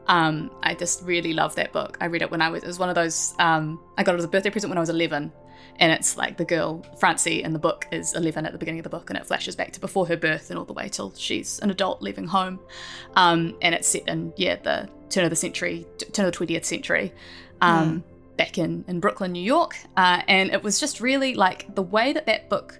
Um, 0.08 0.52
I 0.64 0.74
just 0.74 1.04
really 1.04 1.34
love 1.34 1.56
that 1.56 1.72
book. 1.72 1.98
I 2.02 2.06
read 2.06 2.22
it 2.22 2.32
when 2.32 2.42
I 2.42 2.50
was, 2.50 2.64
it 2.64 2.68
was 2.68 2.80
one 2.80 2.90
of 2.90 2.96
those, 2.96 3.36
um, 3.40 3.80
I 3.98 4.04
got 4.04 4.16
it 4.16 4.18
as 4.18 4.26
a 4.26 4.28
birthday 4.28 4.50
present 4.50 4.70
when 4.70 4.78
I 4.78 4.82
was 4.82 4.90
11. 4.90 5.32
And 5.78 5.92
it's 5.92 6.18
like 6.18 6.38
the 6.38 6.46
girl, 6.46 6.86
Francie, 7.00 7.42
in 7.44 7.54
the 7.54 7.60
book 7.60 7.88
is 7.92 8.14
11 8.14 8.46
at 8.46 8.52
the 8.52 8.58
beginning 8.58 8.80
of 8.80 8.84
the 8.84 8.90
book, 8.90 9.10
and 9.10 9.18
it 9.18 9.26
flashes 9.26 9.56
back 9.56 9.72
to 9.74 9.80
before 9.80 10.06
her 10.08 10.18
birth 10.18 10.50
and 10.50 10.60
all 10.60 10.66
the 10.66 10.74
way 10.74 10.88
till 10.88 11.14
she's 11.16 11.60
an 11.60 11.72
adult 11.72 12.02
leaving 12.02 12.28
home. 12.28 12.60
Um, 13.16 13.56
and 13.62 13.74
it's 13.74 13.88
set 13.88 14.08
in, 14.08 14.34
yeah, 14.38 14.56
the 14.56 14.90
turn 15.10 15.24
of 15.24 15.30
the 15.30 15.36
century, 15.36 15.86
turn 16.12 16.26
of 16.26 16.34
the 16.34 16.46
20th 16.46 16.66
century. 16.66 17.14
Um, 17.62 18.02
mm 18.02 18.04
back 18.38 18.58
in, 18.58 18.84
in 18.88 19.00
Brooklyn, 19.00 19.32
New 19.32 19.44
York. 19.44 19.78
Uh, 19.98 20.22
and 20.28 20.52
it 20.52 20.64
was 20.64 20.80
just 20.80 21.00
really 21.00 21.36
like 21.36 21.74
the 21.76 21.84
way 21.84 22.14
that 22.14 22.26
that 22.26 22.50
book, 22.50 22.80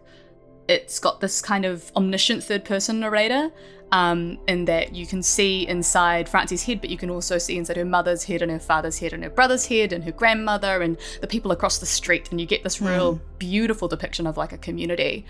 it's 0.68 1.00
got 1.00 1.20
this 1.20 1.42
kind 1.42 1.66
of 1.66 1.92
omniscient 1.96 2.44
third 2.44 2.66
person 2.66 3.00
narrator 3.00 3.52
um, 3.92 4.40
in 4.48 4.66
that 4.66 4.96
you 4.96 5.06
can 5.06 5.22
see 5.22 5.68
inside 5.68 6.28
Francie's 6.28 6.64
head, 6.64 6.82
but 6.82 6.90
you 6.90 6.98
can 6.98 7.12
also 7.12 7.38
see 7.38 7.58
inside 7.58 7.78
her 7.78 7.86
mother's 7.86 8.24
head 8.24 8.42
and 8.42 8.52
her 8.52 8.60
father's 8.60 8.98
head 8.98 9.14
and 9.14 9.24
her 9.24 9.30
brother's 9.30 9.68
head 9.68 9.94
and 9.94 10.04
her 10.04 10.12
grandmother 10.12 10.82
and 10.82 10.98
the 11.22 11.28
people 11.28 11.52
across 11.52 11.78
the 11.78 11.86
street. 11.86 12.32
And 12.32 12.42
you 12.42 12.48
get 12.48 12.64
this 12.64 12.82
real 12.82 13.18
mm. 13.18 13.22
beautiful 13.38 13.88
depiction 13.88 14.26
of 14.26 14.36
like 14.36 14.52
a 14.52 14.58
community. 14.58 15.26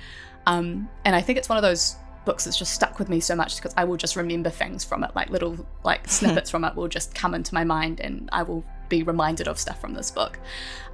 Um, 0.46 0.90
and 1.04 1.16
I 1.16 1.22
think 1.22 1.38
it's 1.38 1.50
one 1.50 1.58
of 1.58 1.62
those 1.62 1.98
books 2.26 2.46
that's 2.46 2.58
just 2.58 2.74
stuck 2.74 3.00
with 3.00 3.10
me 3.10 3.20
so 3.20 3.36
much 3.36 3.58
because 3.58 3.74
I 3.76 3.84
will 3.84 3.98
just 3.98 4.16
remember 4.16 4.50
things 4.50 4.86
from 4.86 5.04
it, 5.04 5.12
like 5.14 5.30
little 5.30 5.68
like 5.84 6.08
snippets 6.10 6.50
from 6.50 6.64
it 6.64 6.74
will 6.74 6.88
just 6.88 7.14
come 7.14 7.34
into 7.34 7.54
my 7.54 7.66
mind 7.66 8.00
and 8.00 8.30
I 8.32 8.44
will 8.44 8.64
be 8.98 9.04
reminded 9.04 9.48
of 9.48 9.60
stuff 9.60 9.82
from 9.82 9.94
this 9.94 10.12
book. 10.12 10.40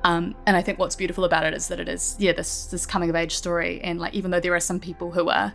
Um, 0.04 0.36
and 0.46 0.56
I 0.56 0.62
think 0.62 0.80
what's 0.80 0.96
beautiful 0.96 1.26
about 1.26 1.46
it 1.46 1.54
is 1.54 1.68
that 1.68 1.80
it 1.80 1.90
is, 1.90 2.16
yeah, 2.20 2.32
this 2.32 2.68
this 2.68 2.86
coming 2.86 3.10
of 3.10 3.16
age 3.16 3.36
story. 3.36 3.82
And 3.82 4.00
like, 4.00 4.14
even 4.14 4.32
though 4.32 4.40
there 4.40 4.56
are 4.56 4.60
some 4.62 4.80
people 4.80 5.12
who 5.12 5.30
are 5.30 5.54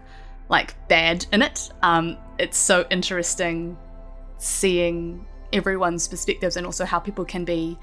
like 0.49 0.75
bad 0.89 1.27
in 1.33 1.41
it, 1.43 1.71
um, 1.83 2.19
it's 2.39 2.59
so 2.59 2.87
interesting 2.91 3.79
seeing 4.37 5.25
everyone's 5.53 6.07
perspectives 6.07 6.57
and 6.57 6.67
also 6.67 6.85
how 6.85 6.99
people 6.99 7.25
can 7.25 7.45
be 7.45 7.79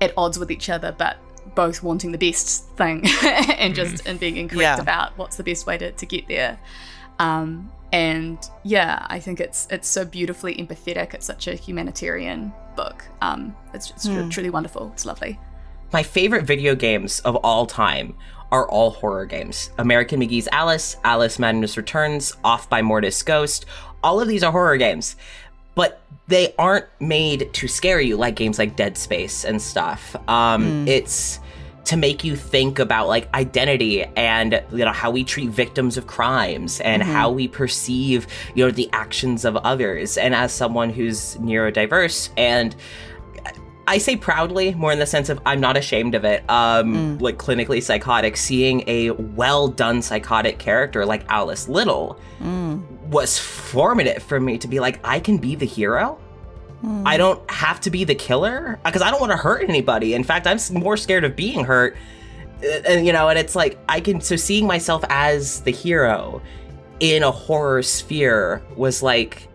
at 0.00 0.12
odds 0.16 0.38
with 0.38 0.50
each 0.50 0.70
other, 0.70 0.94
but 0.96 1.16
both 1.54 1.82
wanting 1.82 2.12
the 2.12 2.18
best 2.18 2.68
thing 2.76 3.02
and 3.24 3.74
just 3.74 3.96
mm-hmm. 3.96 4.08
and 4.10 4.20
being 4.20 4.36
incorrect 4.36 4.62
yeah. 4.62 4.80
about 4.80 5.16
what's 5.18 5.36
the 5.36 5.42
best 5.42 5.66
way 5.66 5.76
to, 5.76 5.90
to 5.92 6.06
get 6.06 6.28
there. 6.28 6.60
Um, 7.20 7.70
and 7.92 8.38
yeah, 8.64 9.06
I 9.08 9.20
think 9.20 9.40
it's 9.40 9.68
it's 9.70 9.86
so 9.86 10.04
beautifully 10.04 10.54
empathetic. 10.54 11.12
It's 11.14 11.26
such 11.26 11.46
a 11.46 11.54
humanitarian 11.54 12.52
book. 12.76 13.04
Um, 13.20 13.54
it's, 13.74 13.90
it's 13.90 14.06
mm. 14.06 14.30
truly 14.30 14.50
wonderful. 14.50 14.90
It's 14.94 15.04
lovely. 15.04 15.38
My 15.92 16.02
favorite 16.02 16.44
video 16.44 16.74
games 16.74 17.20
of 17.20 17.36
all 17.36 17.66
time 17.66 18.16
are 18.52 18.68
all 18.68 18.90
horror 18.90 19.26
games. 19.26 19.70
American 19.78 20.20
McGee's 20.20 20.48
Alice, 20.50 20.96
Alice 21.04 21.38
Madness 21.38 21.76
Returns, 21.76 22.36
Off 22.42 22.68
by 22.70 22.80
Mortis 22.80 23.22
Ghost. 23.22 23.66
All 24.02 24.20
of 24.20 24.28
these 24.28 24.42
are 24.42 24.50
horror 24.50 24.76
games, 24.76 25.16
but 25.74 26.00
they 26.28 26.54
aren't 26.58 26.86
made 27.00 27.52
to 27.52 27.68
scare 27.68 28.00
you 28.00 28.16
like 28.16 28.36
games 28.36 28.58
like 28.58 28.76
Dead 28.76 28.96
Space 28.96 29.44
and 29.44 29.60
stuff. 29.60 30.16
Um, 30.28 30.86
mm. 30.86 30.88
It's 30.88 31.40
to 31.86 31.96
make 31.96 32.22
you 32.24 32.36
think 32.36 32.78
about 32.78 33.08
like 33.08 33.32
identity 33.34 34.04
and 34.16 34.62
you 34.72 34.84
know 34.84 34.92
how 34.92 35.10
we 35.10 35.24
treat 35.24 35.48
victims 35.50 35.96
of 35.96 36.06
crimes 36.06 36.80
and 36.80 37.02
Mhm. 37.02 37.06
how 37.06 37.30
we 37.30 37.48
perceive 37.48 38.26
you 38.54 38.64
know 38.64 38.70
the 38.70 38.88
actions 38.92 39.44
of 39.44 39.56
others 39.56 40.16
and 40.16 40.34
as 40.34 40.52
someone 40.52 40.90
who's 40.90 41.36
neurodiverse 41.36 42.28
and 42.36 42.76
I 43.88 43.98
say 43.98 44.14
proudly, 44.14 44.72
more 44.74 44.92
in 44.92 45.00
the 45.00 45.06
sense 45.06 45.28
of 45.30 45.40
I'm 45.44 45.60
not 45.60 45.76
ashamed 45.76 46.14
of 46.14 46.24
it. 46.24 46.48
Um, 46.48 47.18
like 47.18 47.38
clinically 47.38 47.82
psychotic, 47.82 48.36
seeing 48.36 48.84
a 48.86 49.10
well 49.10 49.66
done 49.66 50.00
psychotic 50.00 50.60
character 50.60 51.04
like 51.04 51.24
Alice 51.28 51.68
Liddell 51.68 52.16
Mm. 52.40 52.82
was 53.08 53.36
formative 53.36 54.22
for 54.22 54.38
me 54.38 54.58
to 54.58 54.68
be 54.68 54.78
like, 54.78 55.00
I 55.02 55.18
can 55.18 55.38
be 55.38 55.56
the 55.56 55.66
hero. 55.66 56.18
Mm. 56.82 57.02
I 57.06 57.16
don't 57.16 57.50
have 57.50 57.80
to 57.82 57.90
be 57.90 58.04
the 58.04 58.14
killer 58.14 58.78
because 58.84 59.02
I 59.02 59.10
don't 59.10 59.20
want 59.20 59.32
to 59.32 59.36
hurt 59.36 59.68
anybody. 59.68 60.14
In 60.14 60.24
fact, 60.24 60.46
I'm 60.46 60.58
more 60.72 60.96
scared 60.96 61.24
of 61.24 61.36
being 61.36 61.64
hurt. 61.64 61.96
Uh, 62.62 62.66
And 62.88 63.06
you 63.06 63.12
know, 63.12 63.28
and 63.28 63.38
it's 63.38 63.54
like 63.54 63.78
I 63.88 64.00
can 64.00 64.20
so 64.20 64.36
seeing 64.36 64.66
myself 64.66 65.04
as 65.08 65.60
the 65.62 65.72
hero 65.72 66.40
in 67.00 67.22
a 67.22 67.30
horror 67.30 67.82
sphere 67.82 68.62
was 68.76 69.02
like 69.02 69.48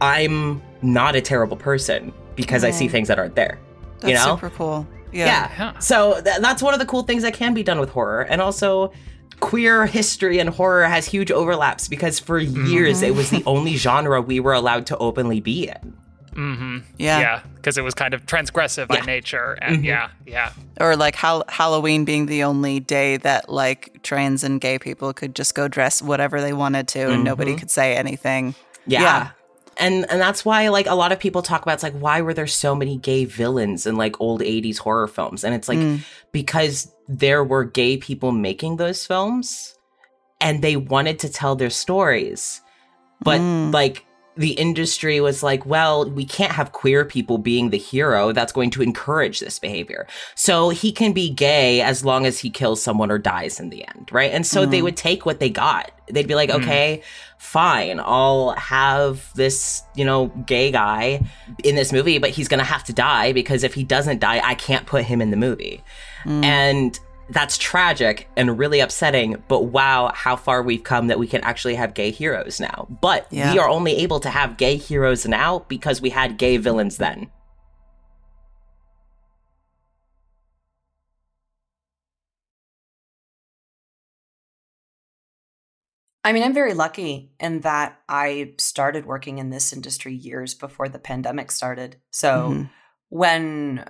I'm 0.00 0.62
not 0.82 1.16
a 1.16 1.20
terrible 1.20 1.56
person 1.56 2.12
because 2.36 2.64
I 2.64 2.70
see 2.70 2.86
things 2.88 3.08
that 3.08 3.18
aren't 3.18 3.34
there. 3.34 3.58
That's 4.00 4.10
you 4.10 4.14
know? 4.14 4.36
super 4.36 4.50
cool. 4.50 4.86
Yeah. 5.12 5.26
Yeah. 5.26 5.50
Yeah. 5.58 5.78
So 5.78 6.20
th- 6.22 6.38
that's 6.40 6.62
one 6.62 6.74
of 6.74 6.80
the 6.80 6.86
cool 6.86 7.02
things 7.02 7.22
that 7.22 7.34
can 7.34 7.54
be 7.54 7.62
done 7.62 7.80
with 7.80 7.90
horror. 7.90 8.22
And 8.22 8.40
also, 8.40 8.92
queer 9.40 9.86
history 9.86 10.38
and 10.38 10.50
horror 10.50 10.84
has 10.84 11.06
huge 11.06 11.30
overlaps 11.30 11.88
because 11.88 12.18
for 12.18 12.38
years 12.38 13.02
it 13.02 13.14
was 13.14 13.30
the 13.30 13.42
only 13.46 13.76
genre 13.76 14.20
we 14.20 14.38
were 14.38 14.52
allowed 14.52 14.86
to 14.86 14.96
openly 14.98 15.40
be 15.40 15.68
in. 15.68 15.96
Mm-hmm. 16.38 16.78
Yeah. 16.98 17.18
Yeah, 17.20 17.40
because 17.56 17.76
it 17.76 17.82
was 17.82 17.94
kind 17.94 18.14
of 18.14 18.24
transgressive 18.26 18.86
by 18.88 19.00
nature, 19.00 19.58
and 19.60 19.78
Mhm. 19.80 19.84
yeah, 19.84 20.08
yeah, 20.24 20.52
Or 20.80 20.94
like 20.96 21.16
Hal- 21.16 21.44
Halloween 21.48 22.04
being 22.04 22.26
the 22.26 22.44
only 22.44 22.78
day 22.78 23.16
that 23.18 23.48
like 23.50 23.98
trans 24.04 24.44
and 24.44 24.60
gay 24.60 24.78
people 24.78 25.12
could 25.12 25.34
just 25.34 25.54
go 25.56 25.66
dress 25.66 26.00
whatever 26.00 26.40
they 26.40 26.52
wanted 26.52 26.86
to 26.88 27.10
and 27.10 27.24
nobody 27.24 27.54
Mhm. 27.54 27.58
could 27.58 27.70
say 27.70 27.96
anything. 27.96 28.54
Yeah. 28.86 29.02
Yeah. 29.02 29.28
And 29.80 30.06
and 30.10 30.20
that's 30.20 30.44
why 30.44 30.68
like 30.68 30.86
a 30.86 30.94
lot 30.94 31.10
of 31.12 31.18
people 31.18 31.42
talk 31.42 31.62
about 31.62 31.74
it's 31.74 31.82
like 31.82 31.98
why 31.98 32.20
were 32.20 32.34
there 32.34 32.46
so 32.46 32.74
many 32.74 32.96
gay 32.96 33.24
villains 33.24 33.86
in 33.86 33.96
like 33.96 34.20
old 34.20 34.40
80s 34.42 34.78
horror 34.78 35.06
films? 35.08 35.42
And 35.44 35.54
it's 35.54 35.68
like 35.68 35.78
Mm. 35.78 36.00
because 36.32 36.88
there 37.08 37.42
were 37.44 37.64
gay 37.64 37.96
people 37.96 38.30
making 38.32 38.76
those 38.76 39.04
films 39.06 39.74
and 40.40 40.62
they 40.62 40.76
wanted 40.76 41.18
to 41.20 41.28
tell 41.28 41.54
their 41.56 41.70
stories. 41.70 42.60
But 43.22 43.40
Mm. 43.40 43.72
like 43.72 44.04
the 44.38 44.52
industry 44.52 45.20
was 45.20 45.42
like, 45.42 45.66
well, 45.66 46.08
we 46.08 46.24
can't 46.24 46.52
have 46.52 46.70
queer 46.72 47.04
people 47.04 47.38
being 47.38 47.70
the 47.70 47.76
hero. 47.76 48.30
That's 48.32 48.52
going 48.52 48.70
to 48.70 48.82
encourage 48.82 49.40
this 49.40 49.58
behavior. 49.58 50.06
So 50.36 50.68
he 50.70 50.92
can 50.92 51.12
be 51.12 51.28
gay 51.28 51.80
as 51.82 52.04
long 52.04 52.24
as 52.24 52.38
he 52.38 52.48
kills 52.48 52.80
someone 52.80 53.10
or 53.10 53.18
dies 53.18 53.58
in 53.58 53.70
the 53.70 53.86
end, 53.88 54.08
right? 54.12 54.30
And 54.32 54.46
so 54.46 54.64
they 54.64 54.78
Mm. 54.78 54.84
would 54.84 54.96
take 54.96 55.26
what 55.26 55.40
they 55.40 55.50
got. 55.50 55.90
They'd 56.06 56.28
be 56.28 56.36
like, 56.36 56.50
Mm. 56.50 56.62
okay, 56.62 57.02
fine, 57.36 58.00
I'll 58.02 58.50
have 58.52 59.30
this, 59.34 59.82
you 59.96 60.04
know, 60.04 60.26
gay 60.46 60.70
guy 60.70 61.20
in 61.64 61.74
this 61.74 61.92
movie, 61.92 62.18
but 62.18 62.30
he's 62.30 62.46
gonna 62.48 62.62
have 62.64 62.84
to 62.84 62.92
die 62.92 63.32
because 63.32 63.64
if 63.64 63.74
he 63.74 63.82
doesn't 63.84 64.20
die, 64.20 64.40
I 64.44 64.54
can't 64.54 64.86
put 64.86 65.04
him 65.04 65.20
in 65.20 65.30
the 65.32 65.36
movie. 65.36 65.82
Mm. 66.24 66.44
And 66.44 67.00
that's 67.30 67.58
tragic 67.58 68.28
and 68.36 68.58
really 68.58 68.80
upsetting, 68.80 69.42
but 69.48 69.64
wow, 69.64 70.10
how 70.14 70.36
far 70.36 70.62
we've 70.62 70.82
come 70.82 71.08
that 71.08 71.18
we 71.18 71.26
can 71.26 71.42
actually 71.42 71.74
have 71.74 71.94
gay 71.94 72.10
heroes 72.10 72.58
now. 72.60 72.86
But 73.02 73.26
Yeah. 73.30 73.52
we 73.52 73.58
are 73.58 73.68
only 73.68 73.96
able 73.98 74.20
to 74.20 74.30
have 74.30 74.56
gay 74.56 74.76
heroes 74.76 75.26
now 75.26 75.64
because 75.68 76.00
we 76.00 76.10
had 76.10 76.38
gay 76.38 76.56
villains 76.56 76.96
then. 76.96 77.30
I 86.24 86.32
mean, 86.32 86.42
I'm 86.42 86.52
very 86.52 86.74
lucky 86.74 87.30
in 87.40 87.60
that 87.60 88.00
I 88.08 88.52
started 88.58 89.06
working 89.06 89.38
in 89.38 89.50
this 89.50 89.72
industry 89.72 90.14
years 90.14 90.52
before 90.52 90.88
the 90.88 90.98
pandemic 90.98 91.50
started. 91.50 91.96
So 92.10 92.50
Mhm. 92.50 92.70
When 93.08 93.84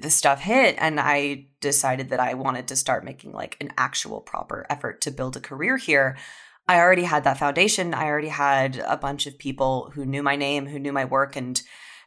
the 0.00 0.10
stuff 0.10 0.40
hit 0.40 0.76
and 0.78 1.00
I 1.00 1.46
decided 1.60 2.10
that 2.10 2.20
I 2.20 2.34
wanted 2.34 2.68
to 2.68 2.76
start 2.76 3.04
making 3.04 3.32
like 3.32 3.56
an 3.60 3.72
actual 3.76 4.20
proper 4.20 4.66
effort 4.70 5.00
to 5.02 5.10
build 5.10 5.36
a 5.36 5.40
career 5.40 5.76
here, 5.76 6.16
I 6.68 6.78
already 6.78 7.04
had 7.04 7.24
that 7.24 7.38
foundation. 7.38 7.94
I 7.94 8.04
already 8.04 8.28
had 8.28 8.82
a 8.86 8.96
bunch 8.96 9.26
of 9.26 9.38
people 9.38 9.90
who 9.94 10.04
knew 10.04 10.22
my 10.22 10.36
name, 10.36 10.66
who 10.66 10.78
knew 10.78 10.92
my 10.92 11.04
work 11.04 11.36
and 11.36 11.60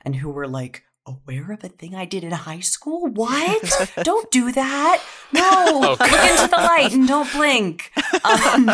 and 0.05 0.15
who 0.15 0.29
were 0.29 0.47
like 0.47 0.83
aware 1.05 1.51
of 1.51 1.63
a 1.63 1.69
thing 1.69 1.95
I 1.95 2.05
did 2.05 2.23
in 2.23 2.31
high 2.31 2.61
school? 2.61 3.07
What? 3.07 3.91
don't 4.03 4.29
do 4.31 4.51
that. 4.51 5.03
No. 5.31 5.79
Look 5.99 6.01
into 6.01 6.47
the 6.47 6.57
light 6.57 6.93
and 6.93 7.07
don't 7.07 7.31
blink. 7.31 7.91
Um, 8.23 8.69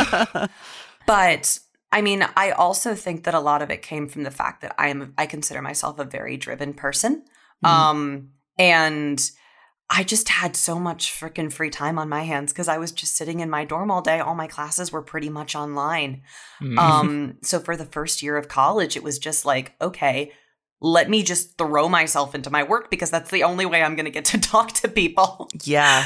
but 1.07 1.59
I 1.91 2.01
mean, 2.01 2.27
I 2.35 2.51
also 2.51 2.93
think 2.93 3.23
that 3.23 3.33
a 3.33 3.39
lot 3.39 3.61
of 3.61 3.71
it 3.71 3.81
came 3.81 4.07
from 4.07 4.23
the 4.23 4.31
fact 4.31 4.61
that 4.61 4.75
I 4.77 4.89
am 4.89 5.13
I 5.17 5.25
consider 5.25 5.61
myself 5.61 5.97
a 5.99 6.03
very 6.03 6.37
driven 6.37 6.73
person. 6.73 7.23
Mhm. 7.63 7.69
Um 7.69 8.29
and 8.57 9.31
I 9.91 10.03
just 10.03 10.29
had 10.29 10.55
so 10.55 10.79
much 10.79 11.11
freaking 11.11 11.51
free 11.51 11.71
time 11.71 11.97
on 11.97 12.09
my 12.09 12.21
hands 12.21 12.53
because 12.53 12.67
I 12.67 12.77
was 12.77 12.91
just 12.91 13.15
sitting 13.15 13.39
in 13.39 13.49
my 13.49 13.65
dorm 13.65 13.89
all 13.89 14.03
day. 14.03 14.19
All 14.19 14.35
my 14.35 14.45
classes 14.45 14.91
were 14.91 15.01
pretty 15.01 15.29
much 15.29 15.55
online. 15.55 16.21
Mm. 16.61 16.77
Um, 16.77 17.37
so 17.41 17.59
for 17.59 17.75
the 17.75 17.85
first 17.85 18.21
year 18.21 18.37
of 18.37 18.47
college, 18.47 18.95
it 18.95 19.01
was 19.01 19.17
just 19.17 19.45
like, 19.45 19.73
okay, 19.81 20.31
let 20.79 21.09
me 21.09 21.23
just 21.23 21.57
throw 21.57 21.89
myself 21.89 22.35
into 22.35 22.51
my 22.51 22.61
work 22.61 22.91
because 22.91 23.09
that's 23.09 23.31
the 23.31 23.43
only 23.43 23.65
way 23.65 23.81
I'm 23.81 23.95
going 23.95 24.05
to 24.05 24.11
get 24.11 24.25
to 24.25 24.37
talk 24.39 24.73
to 24.73 24.87
people. 24.87 25.49
Yeah. 25.63 26.05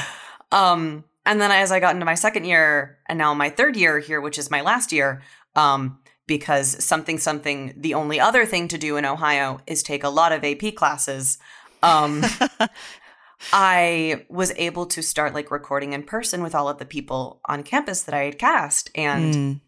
Um, 0.50 1.04
and 1.26 1.40
then 1.40 1.50
as 1.50 1.70
I 1.70 1.78
got 1.78 1.94
into 1.94 2.06
my 2.06 2.14
second 2.14 2.44
year 2.44 2.98
and 3.06 3.18
now 3.18 3.34
my 3.34 3.50
third 3.50 3.76
year 3.76 3.98
here, 3.98 4.20
which 4.20 4.38
is 4.38 4.50
my 4.50 4.62
last 4.62 4.92
year, 4.92 5.22
um, 5.56 5.98
because 6.26 6.82
something 6.84 7.18
something 7.18 7.74
the 7.76 7.94
only 7.94 8.18
other 8.18 8.46
thing 8.46 8.68
to 8.68 8.78
do 8.78 8.96
in 8.96 9.04
Ohio 9.04 9.60
is 9.66 9.82
take 9.82 10.04
a 10.04 10.08
lot 10.08 10.32
of 10.32 10.44
AP 10.44 10.74
classes. 10.74 11.38
Um, 11.82 12.22
I 13.52 14.24
was 14.28 14.52
able 14.56 14.86
to 14.86 15.02
start 15.02 15.34
like 15.34 15.50
recording 15.50 15.92
in 15.92 16.02
person 16.02 16.42
with 16.42 16.54
all 16.54 16.68
of 16.68 16.78
the 16.78 16.86
people 16.86 17.40
on 17.46 17.62
campus 17.62 18.02
that 18.02 18.14
I 18.14 18.24
had 18.24 18.38
cast 18.38 18.90
and 18.94 19.34
Mm. 19.34 19.60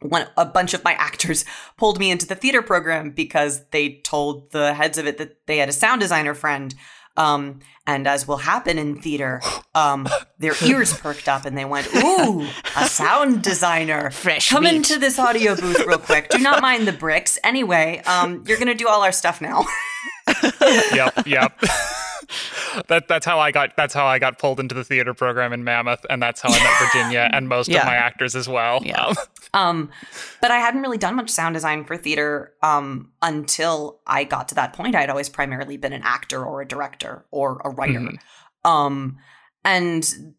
when 0.00 0.26
a 0.36 0.44
bunch 0.44 0.74
of 0.74 0.84
my 0.84 0.92
actors 0.94 1.44
pulled 1.78 1.98
me 1.98 2.10
into 2.10 2.26
the 2.26 2.34
theater 2.34 2.60
program 2.60 3.10
because 3.10 3.64
they 3.70 4.00
told 4.04 4.50
the 4.52 4.74
heads 4.74 4.98
of 4.98 5.06
it 5.06 5.16
that 5.18 5.46
they 5.46 5.58
had 5.58 5.68
a 5.68 5.72
sound 5.72 6.00
designer 6.00 6.34
friend. 6.34 6.74
Um, 7.16 7.60
and 7.86 8.08
as 8.08 8.26
will 8.26 8.38
happen 8.38 8.78
in 8.78 8.96
theater, 9.00 9.40
um, 9.74 10.08
their 10.38 10.54
ears 10.64 10.96
perked 10.98 11.28
up 11.28 11.44
and 11.44 11.56
they 11.56 11.64
went, 11.64 11.88
"Ooh, 11.94 12.46
a 12.76 12.86
sound 12.88 13.42
designer! 13.42 14.10
Fresh 14.24 14.50
Come 14.50 14.64
meat." 14.64 14.74
into 14.74 14.98
this 14.98 15.18
audio 15.18 15.54
booth 15.54 15.86
real 15.86 15.98
quick. 15.98 16.30
Do 16.30 16.38
not 16.38 16.60
mind 16.62 16.88
the 16.88 16.92
bricks. 16.92 17.38
Anyway, 17.44 18.02
um, 18.06 18.44
you're 18.46 18.58
gonna 18.58 18.74
do 18.74 18.88
all 18.88 19.02
our 19.02 19.12
stuff 19.12 19.40
now." 19.40 19.64
yep, 20.94 21.26
yep. 21.26 21.58
That 22.88 23.08
that's 23.08 23.24
how 23.26 23.38
I 23.38 23.50
got 23.50 23.76
that's 23.76 23.94
how 23.94 24.06
I 24.06 24.18
got 24.18 24.38
pulled 24.38 24.60
into 24.60 24.74
the 24.74 24.84
theater 24.84 25.14
program 25.14 25.52
in 25.52 25.64
Mammoth, 25.64 26.04
and 26.10 26.22
that's 26.22 26.40
how 26.40 26.50
I 26.50 26.58
met 26.58 26.78
Virginia 26.92 27.28
and 27.32 27.48
most 27.48 27.68
Yeah. 27.68 27.80
of 27.80 27.86
my 27.86 27.94
actors 27.96 28.34
as 28.36 28.48
well. 28.48 28.80
Yeah. 28.84 29.06
Um, 29.06 29.16
Um, 29.54 29.90
but 30.40 30.50
I 30.50 30.58
hadn't 30.58 30.82
really 30.82 30.98
done 30.98 31.14
much 31.14 31.30
sound 31.30 31.54
design 31.54 31.84
for 31.84 31.96
theater 31.96 32.54
um, 32.62 33.12
until 33.22 34.00
I 34.06 34.24
got 34.24 34.48
to 34.48 34.54
that 34.56 34.72
point. 34.72 34.94
I 34.96 35.00
had 35.00 35.10
always 35.10 35.28
primarily 35.28 35.76
been 35.76 35.92
an 35.92 36.02
actor 36.02 36.44
or 36.44 36.60
a 36.60 36.66
director 36.66 37.24
or 37.30 37.60
a 37.64 37.70
writer. 37.70 38.00
Mhm. 38.00 38.18
Um, 38.68 39.18
and 39.64 40.34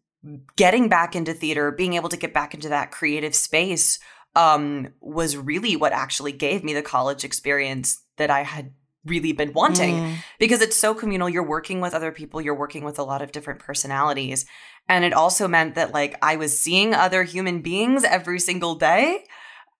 getting 0.56 0.88
back 0.88 1.16
into 1.16 1.32
theater, 1.32 1.70
being 1.70 1.94
able 1.94 2.08
to 2.10 2.16
get 2.16 2.34
back 2.34 2.52
into 2.54 2.68
that 2.68 2.90
creative 2.90 3.34
space 3.34 3.98
um, 4.34 4.88
was 5.00 5.34
really 5.36 5.76
what 5.76 5.92
actually 5.92 6.32
gave 6.32 6.62
me 6.62 6.74
the 6.74 6.82
college 6.82 7.24
experience 7.24 8.02
that 8.18 8.28
I 8.30 8.42
had 8.42 8.72
really 9.06 9.32
been 9.32 9.52
wanting 9.52 9.94
Mm. 9.96 10.16
because 10.38 10.60
it's 10.60 10.76
so 10.76 10.94
communal. 10.94 11.28
You're 11.28 11.42
working 11.46 11.80
with 11.80 11.94
other 11.94 12.12
people, 12.12 12.40
you're 12.40 12.54
working 12.54 12.84
with 12.84 12.98
a 12.98 13.02
lot 13.02 13.22
of 13.22 13.32
different 13.32 13.60
personalities. 13.60 14.44
And 14.88 15.04
it 15.04 15.12
also 15.12 15.48
meant 15.48 15.74
that 15.74 15.92
like 15.92 16.16
I 16.22 16.36
was 16.36 16.58
seeing 16.58 16.94
other 16.94 17.24
human 17.24 17.60
beings 17.62 18.04
every 18.04 18.38
single 18.40 18.74
day 18.74 19.24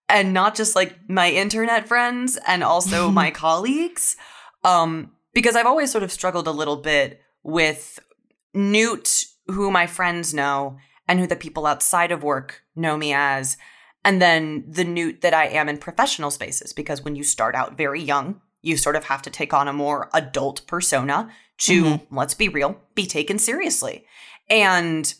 and 0.08 0.32
not 0.32 0.54
just 0.54 0.74
like 0.76 0.96
my 1.08 1.30
internet 1.30 1.86
friends 1.88 2.38
and 2.46 2.62
also 2.64 3.10
my 3.22 3.30
colleagues. 3.30 4.16
Um, 4.64 5.12
because 5.34 5.54
I've 5.56 5.66
always 5.66 5.92
sort 5.92 6.04
of 6.04 6.10
struggled 6.12 6.46
a 6.48 6.52
little 6.52 6.76
bit 6.76 7.20
with 7.42 7.98
Newt, 8.54 9.24
who 9.48 9.70
my 9.70 9.86
friends 9.86 10.32
know, 10.32 10.78
and 11.06 11.20
who 11.20 11.26
the 11.26 11.36
people 11.36 11.66
outside 11.66 12.10
of 12.10 12.22
work 12.22 12.62
know 12.74 12.96
me 12.96 13.12
as, 13.12 13.56
and 14.04 14.20
then 14.20 14.64
the 14.66 14.84
Newt 14.84 15.20
that 15.20 15.34
I 15.34 15.46
am 15.46 15.68
in 15.68 15.78
professional 15.78 16.30
spaces. 16.30 16.72
Because 16.72 17.02
when 17.04 17.16
you 17.16 17.22
start 17.22 17.54
out 17.54 17.76
very 17.76 18.00
young, 18.02 18.40
you 18.66 18.76
sort 18.76 18.96
of 18.96 19.05
have 19.05 19.22
to 19.22 19.31
take 19.31 19.52
on 19.55 19.68
a 19.68 19.72
more 19.72 20.11
adult 20.12 20.66
persona 20.66 21.31
to, 21.59 21.85
Mhm. 21.85 22.00
let's 22.11 22.35
be 22.35 22.48
real, 22.48 22.81
be 22.94 23.07
taken 23.07 23.38
seriously. 23.38 24.05
And 24.48 25.12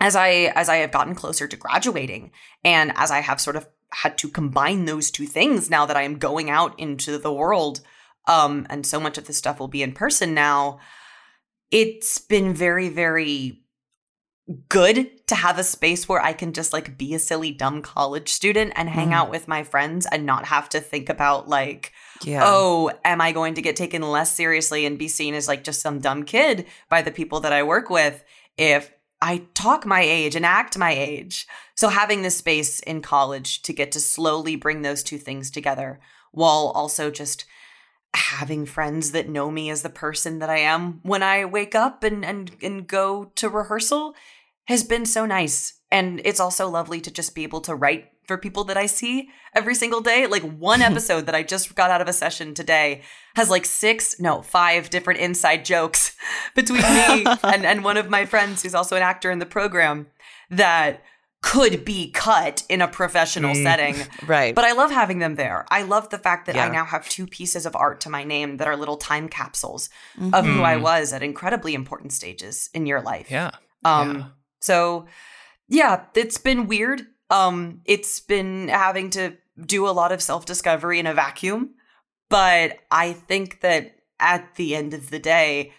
as 0.00 0.14
I 0.16 0.30
as 0.54 0.68
I 0.68 0.76
have 0.76 0.90
gotten 0.92 1.14
closer 1.14 1.46
to 1.48 1.56
graduating 1.56 2.30
and 2.64 2.92
as 2.96 3.10
I 3.10 3.20
have 3.20 3.40
sort 3.40 3.56
of 3.56 3.66
had 4.02 4.16
to 4.18 4.28
combine 4.28 4.84
those 4.86 5.10
two 5.10 5.26
things 5.26 5.68
now 5.68 5.84
that 5.86 5.96
I 5.96 6.02
am 6.02 6.18
going 6.18 6.48
out 6.50 6.78
into 6.78 7.18
the 7.18 7.32
world 7.32 7.80
um 8.26 8.66
and 8.70 8.86
so 8.86 8.98
much 8.98 9.18
of 9.18 9.26
this 9.26 9.36
stuff 9.36 9.60
will 9.60 9.68
be 9.68 9.82
in 9.82 9.92
person 9.92 10.32
now 10.34 10.78
it's 11.70 12.18
been 12.18 12.54
very 12.54 12.88
very 12.88 13.60
good 14.68 15.26
to 15.28 15.34
have 15.34 15.58
a 15.58 15.64
space 15.64 16.08
where 16.08 16.20
I 16.22 16.32
can 16.32 16.52
just 16.52 16.72
like 16.72 16.98
be 16.98 17.14
a 17.14 17.18
silly, 17.18 17.52
dumb 17.52 17.80
college 17.82 18.28
student 18.28 18.72
and 18.74 18.88
hang 18.88 19.10
Mm. 19.10 19.14
out 19.14 19.30
with 19.30 19.46
my 19.46 19.62
friends 19.62 20.06
and 20.10 20.26
not 20.26 20.46
have 20.46 20.68
to 20.70 20.80
think 20.80 21.08
about 21.08 21.48
like, 21.48 21.92
Yeah. 22.24 22.42
oh, 22.44 22.90
am 23.04 23.20
I 23.20 23.32
going 23.32 23.54
to 23.54 23.62
get 23.62 23.76
taken 23.76 24.02
less 24.02 24.32
seriously 24.32 24.86
and 24.86 24.98
be 24.98 25.08
seen 25.08 25.34
as 25.34 25.48
like 25.48 25.64
just 25.64 25.80
some 25.80 26.00
dumb 26.00 26.24
kid 26.24 26.66
by 26.88 27.02
the 27.02 27.10
people 27.10 27.40
that 27.40 27.52
I 27.52 27.62
work 27.62 27.90
with 27.90 28.24
if 28.56 28.92
I 29.20 29.44
talk 29.54 29.86
my 29.86 30.02
age 30.02 30.36
and 30.36 30.46
act 30.46 30.78
my 30.78 30.92
age? 30.92 31.46
So 31.74 31.88
having 31.88 32.22
this 32.22 32.36
space 32.36 32.80
in 32.80 33.02
college 33.02 33.62
to 33.62 33.72
get 33.72 33.92
to 33.92 34.00
slowly 34.00 34.56
bring 34.56 34.82
those 34.82 35.02
two 35.02 35.18
things 35.18 35.50
together 35.50 36.00
while 36.32 36.72
also 36.74 37.10
just 37.10 37.44
having 38.14 38.66
friends 38.66 39.12
that 39.12 39.28
know 39.28 39.50
me 39.50 39.70
as 39.70 39.82
the 39.82 39.88
person 39.88 40.38
that 40.40 40.50
I 40.50 40.58
am 40.58 41.00
when 41.02 41.22
I 41.22 41.44
wake 41.44 41.74
up 41.74 42.04
and 42.04 42.24
and 42.24 42.50
and 42.62 42.86
go 42.86 43.32
to 43.36 43.48
rehearsal 43.48 44.14
has 44.66 44.84
been 44.84 45.06
so 45.06 45.26
nice. 45.26 45.74
And 45.90 46.20
it's 46.24 46.40
also 46.40 46.68
lovely 46.68 47.00
to 47.00 47.10
just 47.10 47.34
be 47.34 47.42
able 47.42 47.60
to 47.62 47.74
write 47.74 48.11
for 48.24 48.38
people 48.38 48.64
that 48.64 48.76
I 48.76 48.86
see 48.86 49.28
every 49.54 49.74
single 49.74 50.00
day. 50.00 50.26
Like 50.26 50.42
one 50.42 50.80
episode 50.90 51.26
that 51.26 51.34
I 51.34 51.42
just 51.42 51.74
got 51.74 51.90
out 51.90 52.00
of 52.00 52.08
a 52.08 52.12
session 52.12 52.54
today 52.54 53.02
has 53.36 53.50
like 53.50 53.64
six, 53.64 54.20
no, 54.20 54.42
five 54.42 54.90
different 54.90 55.20
inside 55.20 55.64
jokes 55.64 56.14
between 56.54 56.82
me 56.82 57.24
and, 57.42 57.64
and 57.66 57.84
one 57.84 57.96
of 57.96 58.08
my 58.10 58.24
friends 58.26 58.62
who's 58.62 58.74
also 58.74 58.96
an 58.96 59.02
actor 59.02 59.30
in 59.30 59.38
the 59.38 59.46
program 59.46 60.06
that 60.50 61.02
could 61.40 61.84
be 61.84 62.08
cut 62.12 62.62
in 62.68 62.80
a 62.80 62.86
professional 62.86 63.52
Mm. 63.52 63.62
setting. 63.64 63.96
Right. 64.28 64.54
But 64.54 64.64
I 64.64 64.72
love 64.72 64.92
having 64.92 65.18
them 65.18 65.34
there. 65.34 65.66
I 65.72 65.82
love 65.82 66.08
the 66.10 66.18
fact 66.18 66.46
that 66.46 66.56
I 66.56 66.68
now 66.68 66.84
have 66.84 67.08
two 67.08 67.26
pieces 67.26 67.66
of 67.66 67.74
art 67.74 68.00
to 68.02 68.08
my 68.10 68.22
name 68.22 68.58
that 68.58 68.68
are 68.68 68.76
little 68.76 68.96
time 68.96 69.28
capsules 69.28 69.90
of 70.32 70.46
who 70.46 70.62
I 70.62 70.76
Mhm. 70.76 70.82
was 70.82 71.12
at 71.12 71.20
incredibly 71.24 71.74
important 71.74 72.12
stages 72.12 72.70
in 72.72 72.86
your 72.86 73.00
life. 73.00 73.28
Yeah. 73.28 73.50
Um 73.84 74.14
Yeah. 74.18 74.24
so 74.60 75.06
yeah, 75.68 76.04
it's 76.14 76.38
been 76.38 76.68
weird. 76.68 77.06
Um 77.32 77.80
it's 77.84 78.20
been 78.20 78.68
having 78.68 79.10
to 79.10 79.36
do 79.64 79.88
a 79.88 79.90
lot 79.90 80.12
of 80.12 80.22
self-discovery 80.22 80.98
in 80.98 81.06
a 81.06 81.14
vacuum, 81.14 81.74
but 82.28 82.78
I 82.90 83.12
think 83.14 83.60
that 83.60 83.96
at 84.20 84.54
the 84.54 84.76
end 84.76 84.94
of 84.94 85.10
the 85.10 85.18
day 85.18 85.72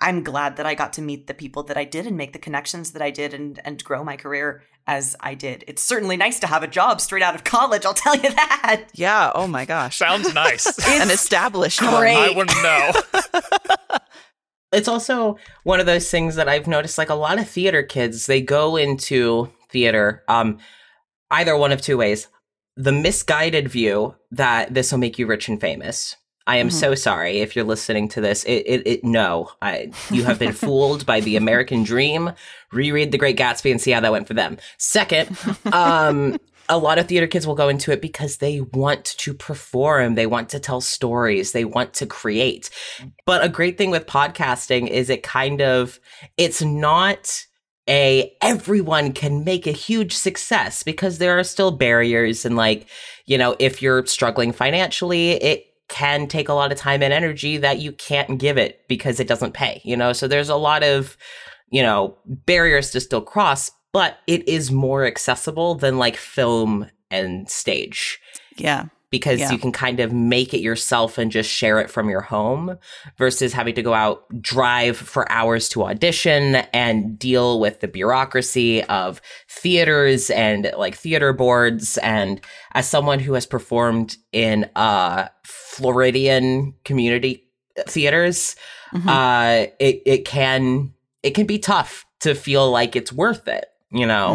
I'm 0.00 0.22
glad 0.22 0.56
that 0.56 0.66
I 0.66 0.74
got 0.74 0.92
to 0.94 1.02
meet 1.02 1.26
the 1.26 1.34
people 1.34 1.62
that 1.64 1.76
I 1.76 1.84
did 1.84 2.06
and 2.06 2.16
make 2.16 2.32
the 2.32 2.38
connections 2.38 2.92
that 2.92 3.02
I 3.02 3.10
did 3.10 3.34
and 3.34 3.60
and 3.64 3.82
grow 3.84 4.02
my 4.02 4.16
career 4.16 4.62
as 4.86 5.14
I 5.20 5.34
did. 5.34 5.64
It's 5.68 5.82
certainly 5.82 6.16
nice 6.16 6.40
to 6.40 6.46
have 6.46 6.62
a 6.62 6.66
job 6.66 7.00
straight 7.00 7.22
out 7.22 7.34
of 7.34 7.44
college, 7.44 7.84
I'll 7.84 7.94
tell 7.94 8.16
you 8.16 8.30
that. 8.30 8.86
yeah. 8.94 9.30
Oh 9.34 9.46
my 9.46 9.66
gosh. 9.66 9.98
Sounds 9.98 10.32
nice. 10.32 10.66
An 10.88 11.10
established 11.10 11.82
one. 11.82 12.06
I 12.06 12.32
wouldn't 12.34 12.62
know. 12.62 13.98
it's 14.72 14.88
also 14.88 15.36
one 15.64 15.78
of 15.78 15.86
those 15.86 16.10
things 16.10 16.36
that 16.36 16.48
I've 16.48 16.66
noticed 16.66 16.96
like 16.96 17.10
a 17.10 17.14
lot 17.14 17.38
of 17.38 17.48
theater 17.48 17.82
kids 17.82 18.26
they 18.26 18.40
go 18.40 18.76
into 18.76 19.50
theater 19.70 20.24
um 20.28 20.58
either 21.30 21.56
one 21.56 21.72
of 21.72 21.80
two 21.80 21.96
ways 21.96 22.28
the 22.76 22.92
misguided 22.92 23.68
view 23.68 24.14
that 24.30 24.72
this 24.72 24.92
will 24.92 24.98
make 24.98 25.18
you 25.18 25.26
rich 25.26 25.48
and 25.48 25.60
famous 25.60 26.16
I 26.46 26.56
am 26.56 26.68
Mhm. 26.70 26.72
so 26.72 26.94
sorry 26.94 27.40
if 27.40 27.54
you're 27.54 27.64
listening 27.66 28.08
to 28.08 28.22
this. 28.22 28.42
It, 28.44 28.62
it, 28.64 28.86
it 28.86 29.04
no, 29.04 29.50
I, 29.60 29.90
you 30.10 30.24
have 30.24 30.38
been 30.38 30.54
fooled 30.54 31.04
by 31.04 31.20
the 31.20 31.36
American 31.36 31.82
dream. 31.82 32.32
Reread 32.72 33.12
The 33.12 33.18
Great 33.18 33.36
Gatsby 33.36 33.70
and 33.70 33.78
see 33.78 33.90
how 33.90 34.00
that 34.00 34.10
went 34.12 34.26
for 34.26 34.32
them. 34.32 34.56
Second, 34.78 35.36
um, 35.74 36.38
a 36.70 36.78
lot 36.78 36.98
of 36.98 37.06
theater 37.06 37.26
kids 37.26 37.46
will 37.46 37.54
go 37.54 37.68
into 37.68 37.92
it 37.92 38.00
because 38.00 38.38
they 38.38 38.62
want 38.62 39.04
to 39.18 39.34
perform, 39.34 40.14
they 40.14 40.26
want 40.26 40.48
to 40.48 40.58
tell 40.58 40.80
stories, 40.80 41.52
they 41.52 41.66
want 41.66 41.92
to 41.94 42.06
create. 42.06 42.70
But 43.26 43.44
a 43.44 43.50
great 43.50 43.76
thing 43.76 43.90
with 43.90 44.06
podcasting 44.06 44.88
is 44.88 45.10
it 45.10 45.22
kind 45.22 45.60
of 45.60 46.00
it's 46.38 46.62
not 46.62 47.44
a 47.88 48.32
everyone 48.42 49.12
can 49.12 49.44
make 49.44 49.66
a 49.66 49.72
huge 49.72 50.14
success 50.14 50.82
because 50.82 51.18
there 51.18 51.38
are 51.38 51.44
still 51.44 51.70
barriers 51.70 52.44
and 52.44 52.56
like, 52.56 52.88
you 53.26 53.38
know, 53.38 53.56
if 53.58 53.80
you're 53.80 54.04
struggling 54.06 54.52
financially, 54.52 55.32
it 55.32 55.64
can 55.88 56.26
take 56.26 56.48
a 56.48 56.54
lot 56.54 56.70
of 56.70 56.78
time 56.78 57.02
and 57.02 57.12
energy 57.12 57.56
that 57.56 57.78
you 57.78 57.92
can't 57.92 58.38
give 58.38 58.58
it 58.58 58.86
because 58.88 59.18
it 59.18 59.26
doesn't 59.26 59.54
pay, 59.54 59.80
you 59.84 59.96
know? 59.96 60.12
So 60.12 60.28
there's 60.28 60.50
a 60.50 60.56
lot 60.56 60.82
of, 60.82 61.16
you 61.70 61.82
know, 61.82 62.16
barriers 62.26 62.90
to 62.90 63.00
still 63.00 63.22
cross, 63.22 63.70
but 63.92 64.18
it 64.26 64.46
is 64.46 64.70
more 64.70 65.06
accessible 65.06 65.74
than 65.74 65.98
like 65.98 66.16
film 66.16 66.90
and 67.10 67.48
stage 67.48 68.20
Yeah. 68.56 68.86
Because 69.10 69.40
Yeah. 69.40 69.50
you 69.52 69.58
can 69.58 69.72
kind 69.72 70.00
of 70.00 70.12
make 70.12 70.52
it 70.52 70.60
yourself 70.60 71.16
and 71.18 71.30
just 71.32 71.48
share 71.50 71.78
it 71.80 71.90
from 71.90 72.10
your 72.10 72.20
home 72.20 72.76
versus 73.16 73.52
having 73.52 73.74
to 73.74 73.82
go 73.82 73.94
out, 73.94 74.24
drive 74.42 74.96
for 74.96 75.30
hours 75.32 75.68
to 75.70 75.84
audition 75.84 76.56
and 76.74 77.18
deal 77.18 77.58
with 77.60 77.80
the 77.80 77.88
bureaucracy 77.88 78.82
of 78.84 79.20
theaters 79.48 80.28
and 80.30 80.70
like 80.76 80.94
theater 80.94 81.32
boards. 81.32 81.96
And 81.98 82.40
as 82.72 82.86
someone 82.88 83.18
who 83.20 83.32
has 83.34 83.46
performed 83.46 84.16
in 84.32 84.68
uh, 84.76 85.28
Floridian 85.44 86.74
community 86.84 87.44
theaters, 87.86 88.56
Mhm. 88.92 89.06
uh, 89.06 89.70
it, 89.78 90.02
it 90.04 90.24
can 90.24 90.92
it 91.22 91.30
can 91.34 91.46
be 91.46 91.58
tough 91.58 92.04
to 92.20 92.34
feel 92.34 92.70
like 92.70 92.94
it's 92.96 93.12
worth 93.12 93.48
it, 93.48 93.66
you 93.90 94.06
know? 94.06 94.34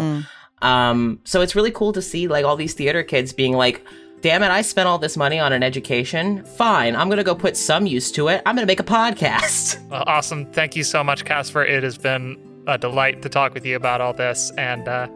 Mm. 0.62 0.66
Um, 0.66 1.20
so 1.24 1.40
it's 1.40 1.54
really 1.56 1.70
cool 1.70 1.92
to 1.92 2.02
see 2.02 2.28
like 2.28 2.44
all 2.44 2.56
these 2.56 2.74
theater 2.74 3.02
kids 3.02 3.32
being 3.32 3.52
like, 3.54 3.82
damn 4.24 4.42
it, 4.42 4.48
I 4.50 4.62
spent 4.62 4.88
all 4.88 4.96
this 4.96 5.18
money 5.18 5.38
on 5.38 5.52
an 5.52 5.62
education. 5.62 6.42
Fine, 6.44 6.96
I'm 6.96 7.10
gonna 7.10 7.22
go 7.22 7.34
put 7.34 7.58
some 7.58 7.84
use 7.86 8.10
to 8.12 8.28
it. 8.28 8.40
I'm 8.46 8.54
gonna 8.56 8.66
make 8.66 8.80
a 8.80 8.84
podcast. 8.84 9.78
Well, 9.90 10.02
awesome. 10.06 10.46
Thank 10.46 10.74
you 10.76 10.82
so 10.82 11.04
much, 11.04 11.24
Casper. 11.26 11.62
It 11.62 11.82
has 11.84 11.98
been 11.98 12.38
a 12.66 12.78
delight 12.78 13.20
to 13.22 13.28
talk 13.28 13.52
with 13.54 13.66
you 13.66 13.76
about 13.76 14.00
all 14.00 14.14
this. 14.14 14.50
And 14.56 14.88
uh, 14.88 15.08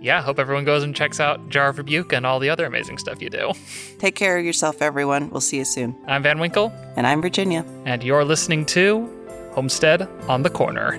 yeah, 0.00 0.22
hope 0.22 0.38
everyone 0.38 0.64
goes 0.64 0.84
and 0.84 0.94
checks 0.94 1.18
out 1.20 1.48
Jar 1.50 1.68
of 1.68 1.76
Rebuke 1.78 2.12
and 2.12 2.24
all 2.24 2.38
the 2.38 2.48
other 2.48 2.64
amazing 2.64 2.98
stuff 2.98 3.20
you 3.20 3.28
do. 3.28 3.52
Take 3.98 4.14
care 4.14 4.38
of 4.38 4.44
yourself, 4.44 4.80
everyone. 4.80 5.28
We'll 5.30 5.40
see 5.42 5.58
you 5.58 5.64
soon. 5.64 5.94
I'm 6.06 6.22
Van 6.22 6.38
Winkle, 6.38 6.72
And 6.96 7.04
I'm 7.06 7.20
Virginia. 7.20 7.64
and 7.84 8.02
you're 8.04 8.24
listening 8.24 8.64
to 8.66 9.10
Homestead 9.54 10.08
on 10.28 10.44
the 10.44 10.50
Corner. 10.50 10.98